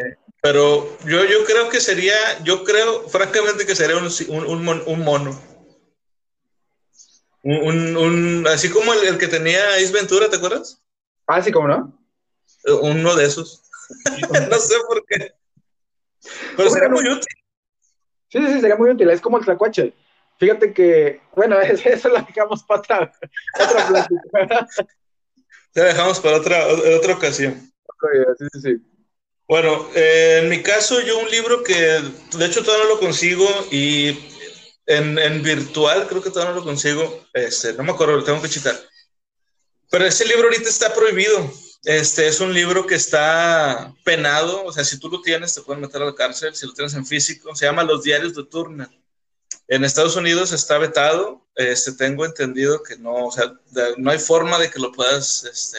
[0.43, 4.83] Pero yo, yo creo que sería, yo creo francamente que sería un, un, un mon-
[4.87, 5.41] un mono.
[7.43, 10.83] Un, un- así como el, el que tenía Ace Ventura, ¿te acuerdas?
[11.27, 11.99] Ah, sí, ¿cómo no?
[12.65, 13.63] Eh, Uno de esos.
[14.51, 15.33] no sé por qué.
[16.57, 17.27] Pero sería muy útil.
[18.31, 19.09] Sí, sí, sí, sería muy útil.
[19.11, 19.95] Es como el tlacuache.
[20.39, 23.13] Fíjate que, bueno, es- eso lo dejamos para otra,
[23.55, 24.69] otra plática.
[25.73, 27.71] Te dejamos para otra, otra ocasión.
[28.03, 28.77] Oye, sí, sí, sí.
[29.47, 33.47] Bueno, eh, en mi caso, yo un libro que de hecho todavía no lo consigo
[33.71, 34.13] y
[34.89, 37.27] en, en virtual creo que todavía no lo consigo.
[37.33, 38.77] Este, no me acuerdo, lo tengo que checar.
[39.91, 41.53] Pero ese libro ahorita está prohibido.
[41.85, 44.65] Este es un libro que está penado.
[44.65, 46.55] O sea, si tú lo tienes, te pueden meter a la cárcel.
[46.55, 48.89] Si lo tienes en físico, se llama Los Diarios de Turner.
[49.69, 51.47] En Estados Unidos está vetado.
[51.55, 55.45] Este, tengo entendido que no, o sea, de- no hay forma de que lo puedas,
[55.45, 55.79] este,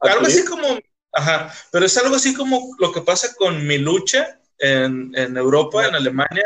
[0.00, 0.78] algo así como,
[1.12, 5.86] ajá, pero es algo así como lo que pasa con mi lucha en, en Europa,
[5.86, 6.44] en Alemania,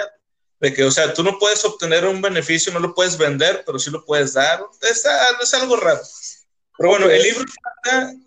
[0.64, 3.78] de que, o sea, tú no puedes obtener un beneficio, no lo puedes vender, pero
[3.78, 4.64] sí lo puedes dar.
[4.80, 6.00] Está, es algo raro.
[6.78, 7.44] Pero bueno, el libro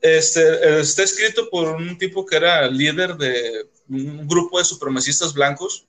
[0.01, 5.87] este, está escrito por un tipo que era líder de un grupo de supremacistas blancos.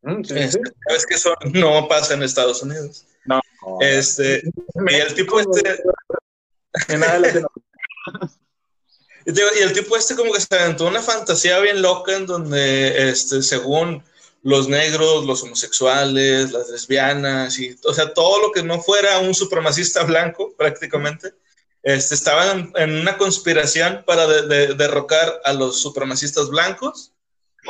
[0.00, 0.44] Mm, sí, sí, sí.
[0.44, 3.04] Este, Sabes que eso no pasa en Estados Unidos.
[3.26, 3.42] No.
[3.82, 4.42] Este,
[4.88, 5.82] y el tipo este,
[9.26, 13.42] y el tipo este como que se aventó una fantasía bien loca en donde, este,
[13.42, 14.02] según
[14.42, 19.34] los negros, los homosexuales, las lesbianas, y, o sea, todo lo que no fuera un
[19.34, 21.34] supremacista blanco prácticamente,
[21.82, 27.12] este, estaban en una conspiración para de- de- derrocar a los supremacistas blancos.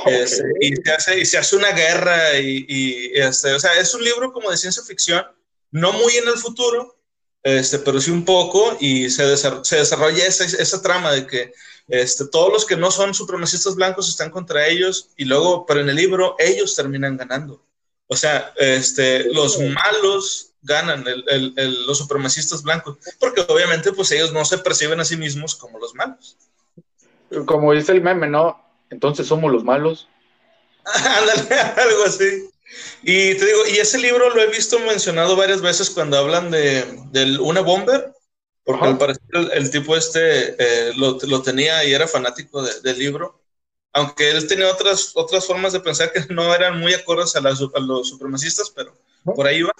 [0.07, 3.93] Este, y, se hace, y se hace una guerra y, y, este, o sea, es
[3.95, 5.25] un libro como de ciencia ficción,
[5.73, 6.97] no muy en el futuro,
[7.43, 11.53] este, pero sí un poco, y se, desar- se desarrolla esa, esa trama de que
[11.91, 15.89] este, todos los que no son supremacistas blancos están contra ellos, y luego, pero en
[15.89, 17.63] el libro, ellos terminan ganando.
[18.07, 24.11] O sea, este, los malos ganan, el, el, el, los supremacistas blancos, porque obviamente pues
[24.11, 26.37] ellos no se perciben a sí mismos como los malos.
[27.47, 28.61] Como dice el meme, ¿no?
[28.91, 30.09] Entonces somos los malos.
[30.85, 32.51] Ándale, algo así.
[33.03, 36.85] Y te digo, y ese libro lo he visto mencionado varias veces cuando hablan de,
[37.11, 38.13] de una bomber,
[38.65, 38.91] porque Ajá.
[38.91, 42.99] al parecer el, el tipo este eh, lo, lo, tenía y era fanático de, del
[42.99, 43.41] libro,
[43.93, 47.61] aunque él tenía otras, otras formas de pensar que no eran muy acordes a, las,
[47.61, 48.93] a los supremacistas, pero
[49.25, 49.35] Ajá.
[49.35, 49.73] por ahí va.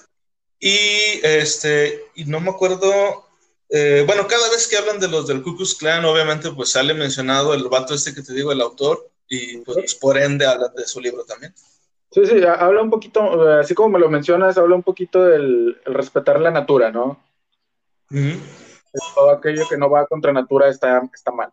[0.59, 3.27] Y, este, y no me acuerdo,
[3.71, 6.93] eh, bueno, cada vez que hablan de los del Ku Klux Klan, obviamente pues sale
[6.93, 10.87] mencionado el vato este que te digo, el autor, y pues por ende hablan de
[10.87, 11.55] su libro también.
[12.11, 15.95] Sí, sí, habla un poquito, así como me lo mencionas, habla un poquito del el
[15.95, 17.23] respetar la natura, ¿no?
[18.11, 18.41] Uh -huh.
[19.15, 21.53] Todo aquello que no va contra natura está, está mal.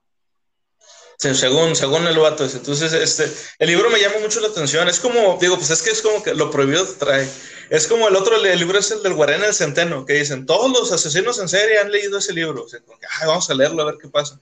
[1.20, 2.58] Sí, según, según el vato ese.
[2.58, 4.88] Entonces, este, el libro me llama mucho la atención.
[4.88, 7.28] Es como, digo, pues es que es como que lo prohibido trae.
[7.72, 10.72] Es como el otro, el libro es el del Guarén el Centeno, que dicen, todos
[10.72, 12.66] los asesinos en serie han leído ese libro.
[12.66, 14.40] O sea, como que, Ay, vamos a leerlo a ver qué pasa.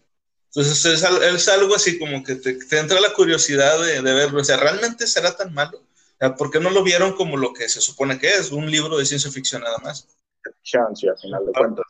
[0.54, 4.41] Entonces, es, es algo así como que te, te, entra la curiosidad de, de verlo.
[4.41, 5.78] O sea, ¿realmente será tan malo?
[5.78, 8.52] O sea, ¿Por qué no lo vieron como lo que se supone que es?
[8.52, 10.10] Un libro de ciencia ficción nada más.
[10.43, 11.86] ficción, sí, al final de cuentas.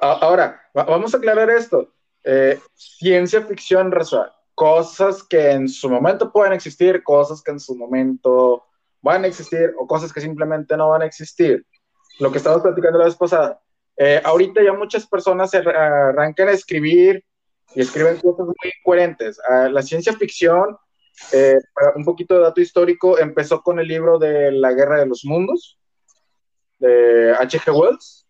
[0.00, 1.92] Ahora, vamos a aclarar esto.
[2.22, 7.74] Eh, ciencia ficción, raza, cosas que en su momento pueden existir, cosas que en su
[7.74, 8.64] momento
[9.00, 11.64] van a existir o cosas que simplemente no van a existir.
[12.18, 13.60] Lo que estábamos platicando la vez pasada.
[13.96, 17.24] Eh, ahorita ya muchas personas se arrancan a escribir
[17.74, 19.40] y escriben cosas muy coherentes.
[19.48, 20.76] Ah, la ciencia ficción,
[21.32, 21.56] eh,
[21.96, 25.78] un poquito de dato histórico, empezó con el libro de La Guerra de los Mundos,
[26.78, 27.72] de H.G.
[27.72, 28.27] Wells.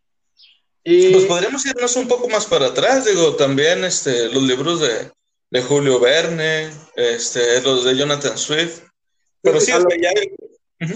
[0.89, 1.13] Y...
[1.13, 5.11] Pues podríamos irnos un poco más para atrás, digo, también este, los libros de,
[5.51, 8.85] de Julio Verne, este, los de Jonathan Swift.
[9.43, 9.85] Pero sí, ya,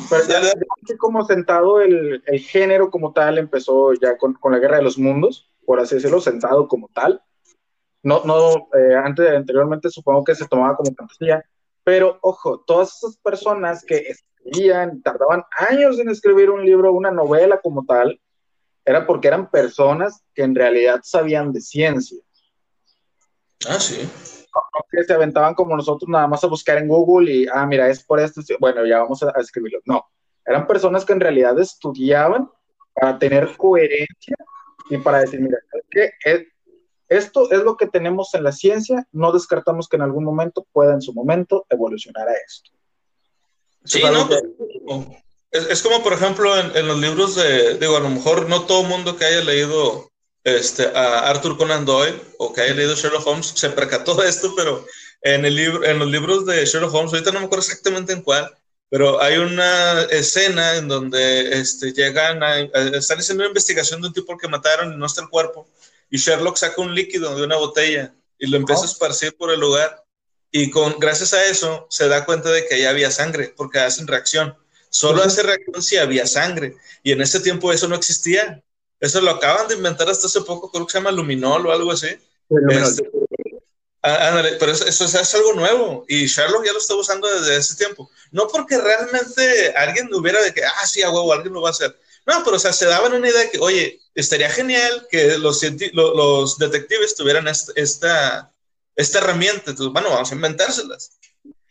[0.08, 4.78] pero ya, como sentado el, el, género como tal empezó ya con, con, la Guerra
[4.78, 7.22] de los Mundos, por así decirlo, sentado como tal.
[8.02, 11.44] No, no, eh, antes, anteriormente supongo que se tomaba como fantasía,
[11.84, 17.60] pero ojo, todas esas personas que escribían, tardaban años en escribir un libro, una novela
[17.60, 18.20] como tal,
[18.84, 22.18] era porque eran personas que en realidad sabían de ciencia.
[23.68, 24.08] Ah, sí
[24.90, 28.04] que se aventaban como nosotros nada más a buscar en Google y, ah, mira, es
[28.04, 29.80] por esto, bueno, ya vamos a, escribirlo.
[29.84, 30.04] No,
[30.44, 32.50] eran personas que en realidad estudiaban
[32.94, 34.36] para tener coherencia
[34.90, 35.58] y para decir, mira,
[35.90, 36.10] que
[37.08, 40.92] esto es lo que tenemos en la ciencia, no descartamos que en algún momento pueda
[40.94, 42.70] en su momento evolucionar a esto.
[43.84, 44.42] Sí, no, pues,
[45.52, 48.82] es, como por ejemplo en, en, los libros de, digo, a lo mejor no todo
[48.82, 50.10] mundo que haya leído
[50.44, 54.52] este, a Arthur Conan Doyle o que haya leído Sherlock Holmes se percató de esto,
[54.56, 54.84] pero
[55.22, 58.22] en, el libro, en los libros de Sherlock Holmes, ahorita no me acuerdo exactamente en
[58.22, 58.50] cuál,
[58.88, 64.14] pero hay una escena en donde este, llegan a, están haciendo una investigación de un
[64.14, 65.68] tipo que mataron y no está el cuerpo,
[66.10, 69.60] y Sherlock saca un líquido de una botella y lo empieza a esparcir por el
[69.60, 70.02] lugar,
[70.50, 74.06] y con, gracias a eso se da cuenta de que ahí había sangre, porque hacen
[74.06, 74.56] reacción.
[74.92, 78.62] Solo hace reacción si había sangre, y en ese tiempo eso no existía.
[79.00, 81.90] Eso lo acaban de inventar hasta hace poco, creo que se llama Luminol o algo
[81.90, 82.08] así.
[82.70, 83.10] Este,
[84.58, 88.10] pero eso, es algo nuevo y Sherlock ya lo está usando desde ese tiempo.
[88.30, 91.72] No porque realmente alguien hubiera de que, ah, sí, a huevo, alguien lo va a
[91.72, 91.96] hacer.
[92.26, 95.62] No, pero o sea, se daban una idea de que, oye, estaría genial que los,
[95.94, 99.70] los detectives tuvieran esta, esta, herramienta.
[99.70, 101.12] Entonces, bueno, vamos a inventárselas.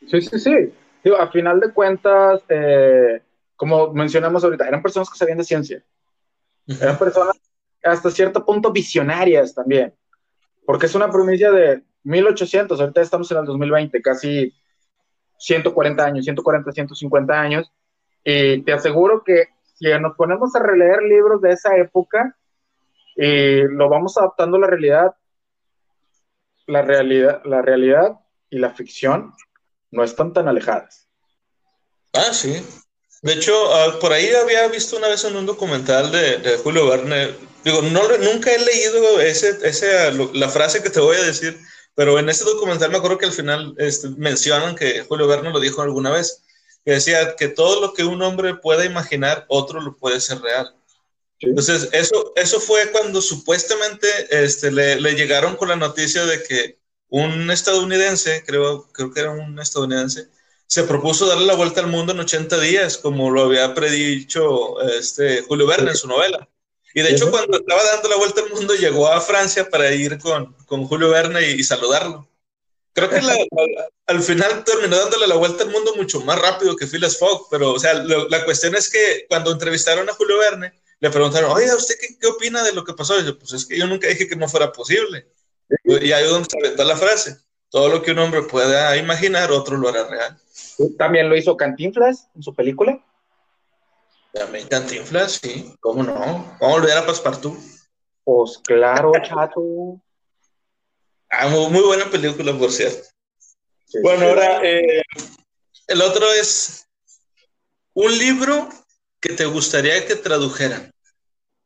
[0.09, 0.73] Sí, sí, sí.
[1.03, 3.21] Digo, a final de cuentas, eh,
[3.55, 5.83] como mencionamos ahorita, eran personas que sabían de ciencia.
[6.67, 7.35] Eran personas
[7.83, 9.93] hasta cierto punto visionarias también,
[10.65, 14.53] porque es una provincia de 1800, ahorita estamos en el 2020, casi
[15.37, 17.71] 140 años, 140, 150 años,
[18.23, 22.35] y te aseguro que si nos ponemos a releer libros de esa época
[23.15, 25.15] y lo vamos adaptando a la realidad,
[26.67, 29.33] la realidad, la realidad y la ficción
[29.91, 31.07] no están tan alejadas.
[32.13, 32.65] Ah, sí.
[33.21, 37.35] De hecho, ah, por ahí había visto una vez en un documental de, Julio Verne,
[37.63, 41.59] digo, no, nunca he leído ese, ese, la frase que te voy a decir,
[41.93, 45.59] pero en ese documental me acuerdo que al final este, mencionan que Julio Verne lo
[45.59, 46.41] dijo alguna vez,
[46.83, 50.75] que decía que todo lo que un hombre pueda imaginar, otro lo puede ser real.
[51.39, 56.80] Entonces, eso, eso fue cuando supuestamente este, le, le, llegaron con la noticia de que
[57.11, 60.27] un estadounidense, creo, creo que era un estadounidense,
[60.65, 65.41] se propuso darle la vuelta al mundo en 80 días, como lo había predicho este,
[65.41, 66.47] Julio Verne en su novela.
[66.93, 70.17] Y de hecho, cuando estaba dando la vuelta al mundo, llegó a Francia para ir
[70.19, 72.27] con, con Julio Verne y, saludarlo.
[72.93, 73.21] Creo que
[74.05, 77.73] al final terminó dándole la vuelta al mundo mucho más rápido que Phileas Fogg, pero
[77.73, 81.95] o sea, la cuestión es que cuando entrevistaron a Julio Verne, le preguntaron, oiga, ¿usted
[81.99, 83.19] qué, qué opina de lo que pasó?
[83.19, 85.27] Y yo, pues es que yo nunca dije que no fuera posible.
[85.83, 87.37] Y ahí es donde se aventó la frase.
[87.69, 90.37] Todo lo que un hombre pueda imaginar, otro lo hará real.
[90.97, 93.03] También lo hizo Cantinflas en su película.
[94.33, 96.13] También Cantinflas, sí, ¿cómo no?
[96.13, 97.57] Vamos a volver a Paspartú.
[98.23, 100.01] Pues claro, chato.
[101.29, 103.07] Ah, muy, buena película, por cierto.
[104.03, 105.01] bueno, ahora eh,
[105.87, 106.87] el otro es
[107.93, 108.69] un libro
[109.19, 110.93] que te gustaría que tradujeran.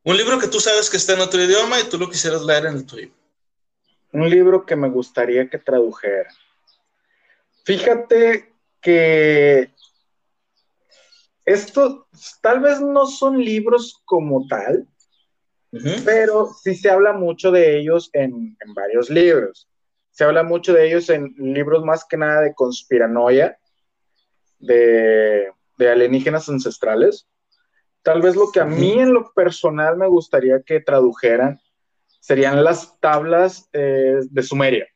[0.04, 2.66] Un libro que tú sabes que está en otro idioma y tú lo quisieras leer
[2.66, 3.10] en el tuyo.
[4.12, 6.30] Un libro que me gustaría que tradujera.
[7.64, 9.70] Fíjate que
[11.44, 12.06] estos
[12.40, 14.86] tal vez no son libros como tal,
[16.04, 19.68] pero sí se habla mucho de ellos en, varios libros.
[20.10, 23.58] Se habla mucho de ellos en libros más que nada de conspiranoia,
[24.58, 27.28] de, alienígenas ancestrales.
[28.02, 31.60] Tal vez lo que a mí en lo personal me gustaría que tradujeran
[32.26, 34.86] serían las tablas eh, de Sumeria.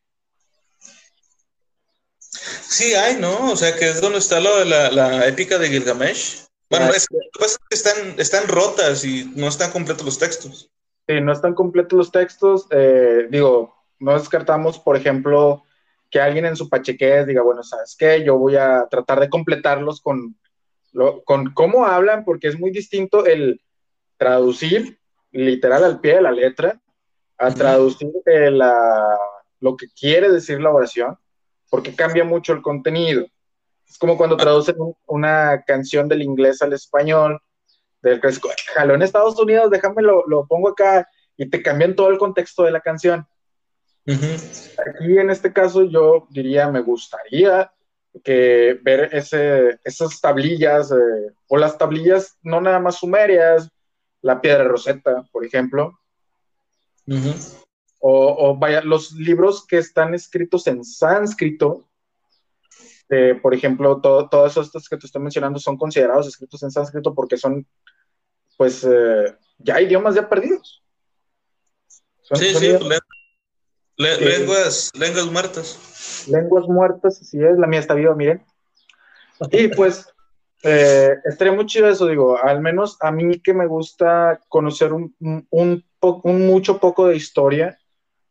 [2.19, 3.53] Sí, hay, ¿no?
[3.53, 6.47] O sea, que es donde está lo de la, épica de Gilgamesh.
[6.69, 9.71] Bueno, Ah, es que lo que pasa es que están, están rotas y no están
[9.71, 10.71] completos los textos.
[11.07, 12.67] Sí, no están completos los textos.
[12.71, 15.63] eh, digo, no descartamos, por ejemplo,
[16.11, 18.25] que alguien en su pachequez diga, bueno, ¿sabes qué?
[18.25, 20.37] Yo voy a tratar de completarlos con,
[20.93, 23.61] lo- con cómo hablan, porque es muy distinto el
[24.17, 24.99] traducir
[25.31, 26.81] literal al pie de la letra
[27.41, 28.11] a traducir
[28.53, 29.19] la-
[29.61, 31.17] lo que quiere decir la oración,
[31.71, 33.27] porque cambia mucho el contenido.
[33.89, 37.41] Es como cuando traducen un- una canción del inglés al español,
[38.03, 42.09] del clásico, jaló en Estados Unidos, déjame lo, lo pongo acá, y te cambian todo
[42.11, 43.27] el contexto de la canción.
[44.07, 44.27] Ujú.
[44.87, 47.73] Aquí en este caso yo diría, me gustaría
[48.25, 53.71] que ver ese, esas tablillas, eh, o las tablillas no nada más sumerias,
[54.23, 55.99] la piedra roseta, por ejemplo,
[58.01, 61.87] O, o vaya, los libros que están escritos en sánscrito,
[63.11, 67.15] eh, por ejemplo, todo- todos estos que te estoy mencionando son considerados escritos en sánscrito
[67.15, 67.67] porque son,
[68.57, 70.83] pues, eh, ya idiomas ya perdidos.
[72.23, 72.69] Son- Sí, son sí,
[73.97, 76.27] le- lenguas, lenguas muertas.
[76.29, 78.43] lenguas muertas, así es, la mía está viva, miren.
[79.53, 80.07] Y pues,
[80.63, 85.15] eh, estaría muy chido eso, digo, al menos a mí que me gusta conocer un,
[85.21, 87.79] un, un po- un mucho poco de historia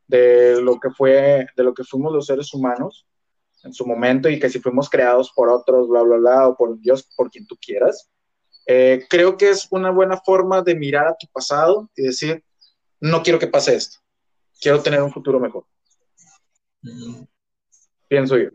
[0.07, 3.05] de lo que fue, de lo que fuimos los seres humanos
[3.63, 6.80] en su momento y que si fuimos creados por otros, bla, bla, bla, o por
[6.80, 8.09] Dios, por quien tú quieras.
[8.65, 12.43] Eh, creo que es una buena forma de mirar a tu pasado y decir,
[12.99, 13.97] no quiero que pase esto,
[14.59, 15.65] quiero tener un futuro mejor,
[18.07, 18.49] pienso yo.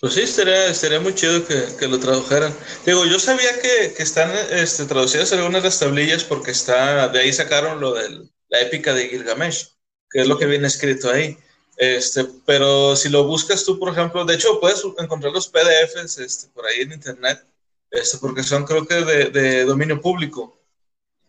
[0.00, 2.54] Pues sí, estaría, estaría muy chido que, que lo tradujeran.
[2.86, 7.18] Digo, yo sabía que, que están este, traducidas algunas de las tablillas porque está, de
[7.18, 9.70] ahí sacaron lo de la épica de Gilgamesh,
[10.08, 11.36] que es lo que viene escrito ahí.
[11.76, 16.48] Este, pero si lo buscas tú, por ejemplo, de hecho puedes encontrar los PDFs este,
[16.48, 17.44] por ahí en internet,
[17.90, 20.60] este, porque son creo que de, de dominio público,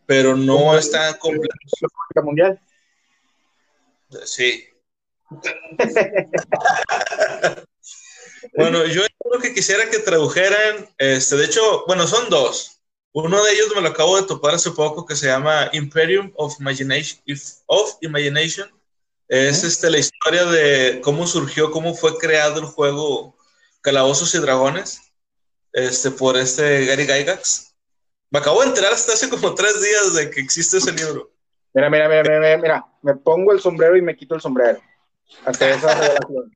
[0.05, 1.71] pero no están completos.
[2.23, 2.59] Mundial.
[4.25, 4.65] Sí.
[8.55, 12.81] Bueno, yo lo que quisiera que tradujeran, este, de hecho, bueno, son dos.
[13.11, 16.59] Uno de ellos me lo acabo de topar hace poco que se llama Imperium of
[16.59, 17.19] Imagination.
[17.65, 18.69] Of Imagination.
[19.27, 23.35] Es este, la historia de cómo surgió, cómo fue creado el juego
[23.81, 25.01] Calabozos y Dragones
[25.73, 27.75] este, por este Gary Gygax.
[28.31, 31.31] Me acabo de enterar hasta hace como tres días de que existe ese libro.
[31.73, 34.79] Mira, mira, mira, mira, mira, mira, me pongo el sombrero y me quito el sombrero.
[35.45, 36.51] Ante esa revelación.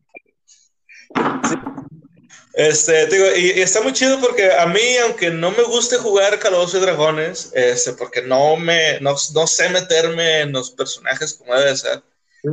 [2.53, 5.97] Este, te digo, y, y está muy chido porque a mí, aunque no me guste
[5.97, 11.33] jugar Calabozos y Dragones, este, porque no me, no, no sé meterme en los personajes
[11.33, 12.03] como debe ser,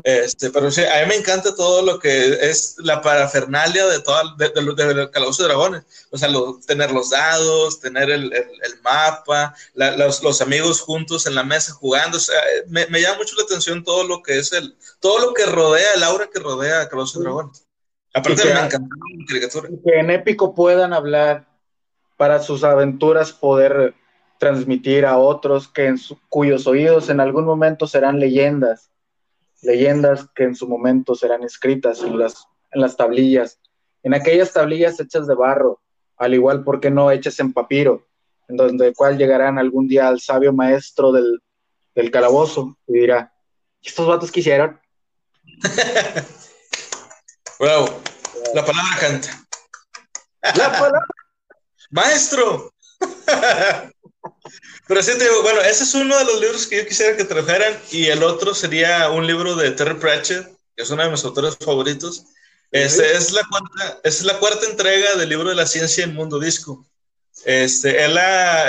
[0.05, 4.37] este, pero sí, a mí me encanta todo lo que es la parafernalia de todo,
[4.37, 5.83] de, de, de Calabozos y Dragones.
[6.11, 10.81] O sea, lo, tener los dados, tener el, el, el mapa, la, los, los, amigos
[10.81, 14.23] juntos en la mesa jugando, o sea, me, me, llama mucho la atención todo lo
[14.23, 17.65] que es el, todo lo que rodea, el aura que rodea a Calabozos y Dragones.
[18.15, 18.43] Aparte,
[19.27, 19.69] caricatura.
[19.85, 21.47] Que en épico puedan hablar
[22.17, 23.95] para sus aventuras, poder
[24.39, 28.91] transmitir a otros que en su, cuyos oídos en algún momento serán leyendas,
[29.63, 33.61] leyendas que en su momento serán escritas en las, en las tablillas,
[34.03, 35.81] en aquellas tablillas hechas de barro,
[36.17, 38.07] al igual, ¿por qué no hechas en papiro?
[38.49, 41.41] En donde cual llegarán algún día al sabio maestro del,
[41.95, 43.33] del calabozo y dirá,
[43.83, 44.81] ¿estos vatos qué hicieron?
[47.61, 48.03] Bravo.
[48.55, 49.47] La palabra canta.
[50.57, 51.07] La palabra.
[51.91, 52.73] Maestro.
[54.89, 57.25] Pero sí te digo, bueno, ese es uno de los libros que yo quisiera que
[57.25, 61.23] trajeran y el otro sería un libro de Terry Pratchett, que es uno de mis
[61.23, 62.25] autores favoritos.
[62.71, 66.39] Este, es, la cuarta, es la cuarta entrega del libro de la ciencia en mundo
[66.39, 66.87] disco.
[67.45, 68.19] Este, él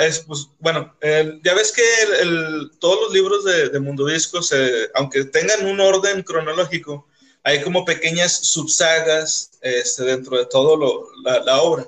[0.02, 4.42] es, pues, bueno, ya ves que el, el, todos los libros de, de Mundo Disco,
[4.42, 7.06] se, aunque tengan un orden cronológico,
[7.44, 11.86] hay como pequeñas subsagas este, dentro de todo lo, la, la, obra.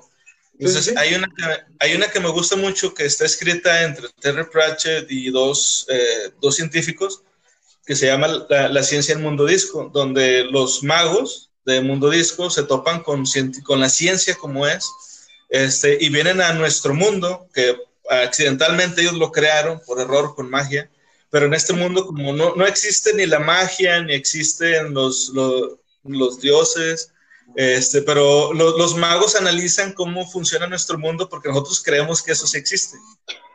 [0.58, 0.96] Entonces, sí, sí.
[0.96, 1.44] Hay, una que,
[1.80, 6.30] hay una que me gusta mucho que está escrita entre Terry Pratchett y dos, eh,
[6.40, 7.22] dos científicos
[7.86, 12.50] que se llama la, la, ciencia en mundo disco, donde los magos de mundo disco
[12.50, 13.24] se topan con,
[13.62, 14.90] con la ciencia como es
[15.54, 17.76] este, y vienen a nuestro mundo, que
[18.10, 20.90] accidentalmente ellos lo crearon por error con magia,
[21.34, 25.72] pero en este mundo como no, no existe ni la magia, ni existen los, los,
[26.04, 27.12] los dioses,
[27.56, 32.46] este, pero lo, los magos analizan cómo funciona nuestro mundo porque nosotros creemos que eso
[32.46, 32.98] sí existe.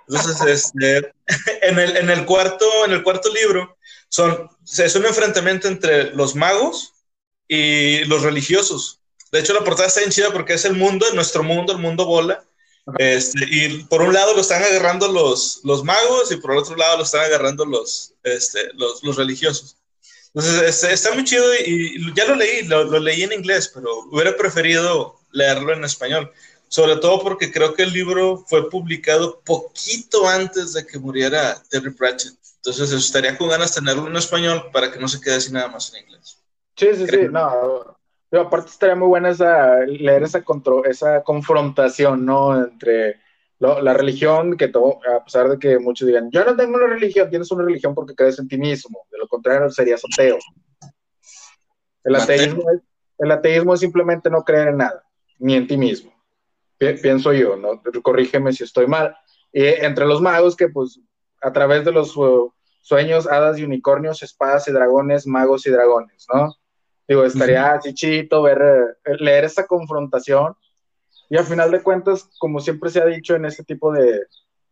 [0.10, 0.42] Entonces,
[0.76, 1.14] este,
[1.62, 3.78] en, el, en, el cuarto, en el cuarto libro
[4.10, 6.96] son, es un enfrentamiento entre los magos
[7.48, 9.00] y los religiosos.
[9.32, 12.06] De hecho, la portada está bien chida porque es el mundo, nuestro mundo, el mundo
[12.06, 12.44] bola,
[12.98, 16.76] Este, y por un lado lo están agarrando los, los magos y por el otro
[16.76, 19.78] lado lo están agarrando los, este, los, los religiosos.
[20.34, 24.00] Entonces, este, está muy chido y, ya lo leí, lo, lo, leí en inglés, pero
[24.12, 26.32] hubiera preferido leerlo en español,
[26.68, 31.92] sobre todo porque creo que el libro fue publicado poquito antes de que muriera Terry
[31.92, 32.36] Pratchett.
[32.58, 35.68] Entonces, estaría con ganas de tenerlo en español para que no se quede así nada
[35.68, 36.38] más en inglés.
[36.76, 37.99] Sí, sí, sí, no.
[38.30, 42.58] Pero aparte estaría muy buena esa, leer esa, contro, esa confrontación, ¿no?
[42.64, 43.20] Entre
[43.60, 46.88] lo, la religión, que todo, a pesar de que muchos digan, yo no tengo una
[46.88, 50.38] religión, tienes una religión porque crees en ti mismo, de lo contrario serías ateo.
[52.04, 52.82] El ateísmo, es,
[53.18, 55.04] el ateísmo es simplemente no creer en nada,
[55.40, 56.14] ni en ti mismo.
[56.78, 57.82] pienso yo, ¿no?
[58.02, 59.16] Corrígeme si estoy mal.
[59.52, 61.00] Y entre los magos que, pues,
[61.42, 66.26] a través de los uh, sueños, hadas y unicornios, espadas y dragones, magos y dragones,
[66.34, 66.56] ¿no?
[67.10, 68.62] Digo, estaría así chito ver,
[69.04, 70.56] eh, leer esa confrontación
[71.28, 74.22] y al final de cuentas, como siempre se ha dicho en este tipo de,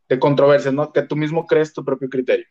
[0.08, 0.94] de controversias, ¿no?
[0.94, 2.46] Que tú mismo crees tu propio criterio.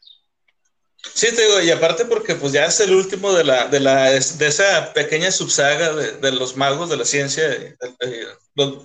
[1.14, 4.10] Sí, te digo, y aparte porque pues ya es el último de, la, de, la,
[4.10, 8.26] de esa pequeña subsaga de, de los magos de la ciencia, eh, eh,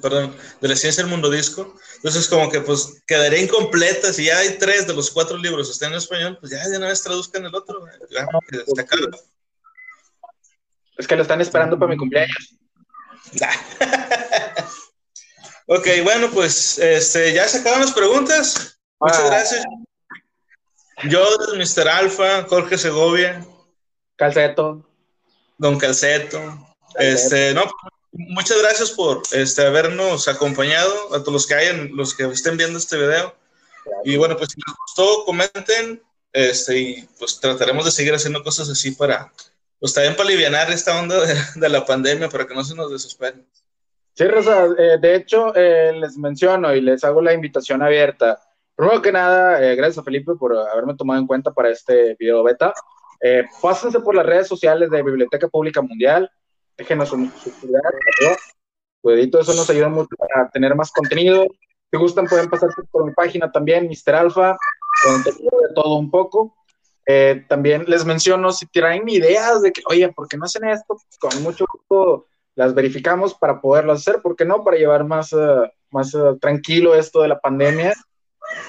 [0.04, 1.76] perdón, de la ciencia del mundo disco.
[1.96, 5.94] Entonces como que pues quedaría incompleta, si ya hay tres de los cuatro libros están
[5.94, 8.98] en español, pues ya de una vez traduzcan el otro, ya, que está acá.
[11.02, 12.56] Es que lo están esperando para mi cumpleaños.
[15.66, 18.80] ok, bueno, pues este, ya se acaban las preguntas.
[19.00, 19.26] Muchas ah.
[19.26, 19.64] gracias.
[21.10, 21.26] Yo,
[21.56, 21.90] Mr.
[21.90, 23.44] Alfa, Jorge Segovia.
[24.16, 24.88] Calceto.
[25.58, 26.68] Don Calceto.
[27.00, 27.64] Este, no,
[28.12, 32.78] muchas gracias por este, habernos acompañado, a todos los que hayan, los que estén viendo
[32.78, 33.36] este video.
[34.04, 38.70] Y bueno, pues si les gustó, comenten, este, y pues trataremos de seguir haciendo cosas
[38.70, 39.34] así para,
[39.82, 41.16] pues también para aliviar esta onda
[41.56, 43.48] de, la pandemia, para que no se nos desesperen.
[44.14, 48.40] Sí, Rosa, eh, de hecho, eh, les menciono y les hago la invitación abierta.
[48.76, 52.44] Primero que nada, eh, gracias a Felipe por haberme tomado en cuenta para este video
[52.44, 52.74] beta.
[53.60, 56.30] pásense por las redes sociales de Biblioteca Pública Mundial,
[56.78, 57.32] déjenos un
[59.04, 61.48] eso nos ayuda mucho a tener más contenido.
[61.92, 64.14] Si gustan, pueden pasar por mi página también, Mr.
[64.14, 64.56] Alfa,
[65.04, 66.56] contenido de todo un poco.
[67.14, 70.98] Eh, también les menciono, si traen ideas de que, oye, ¿por qué no hacen esto?
[71.20, 74.64] Con mucho gusto las verificamos para poderlo hacer, ¿por qué no?
[74.64, 77.94] Para llevar más, uh, más uh, tranquilo esto de la pandemia.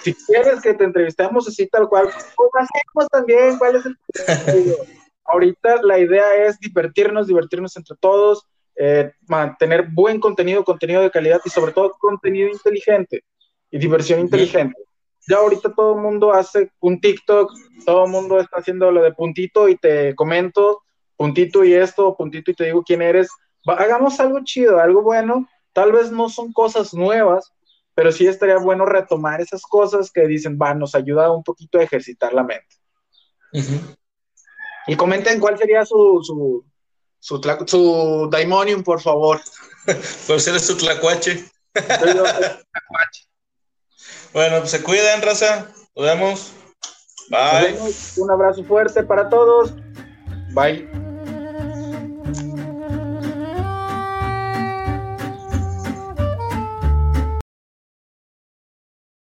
[0.03, 3.97] Si quieres que te entrevistemos así tal cual, pues hacemos también, ¿cuál es el
[5.25, 11.41] Ahorita la idea es divertirnos, divertirnos entre todos, eh, mantener buen contenido, contenido de calidad
[11.45, 13.23] y sobre todo contenido inteligente
[13.71, 14.77] y diversión inteligente
[15.29, 17.53] ya ahorita todo el mundo hace un TikTok,
[17.85, 20.83] todo el mundo está haciendo lo de puntito y te comento,
[21.17, 23.29] puntito y esto, puntito y te digo quién eres.
[23.67, 25.49] hagamos algo chido, algo bueno.
[25.73, 27.53] Tal vez no son cosas nuevas,
[27.95, 31.83] pero sí estaría bueno retomar esas cosas que dicen, va, nos ayuda un poquito a
[31.83, 32.77] ejercitar la mente.
[34.87, 36.65] Y comenten cuál sería su, su,
[37.19, 39.41] su, su daimonium, por favor.
[40.27, 41.45] ¿Cuál sería su tlacuache?
[44.33, 45.67] Bueno, pues se cuiden, raza.
[45.97, 46.53] Nos vemos.
[47.29, 47.79] Bye.
[48.17, 49.73] Un abrazo fuerte para todos.
[50.55, 51.02] Bye.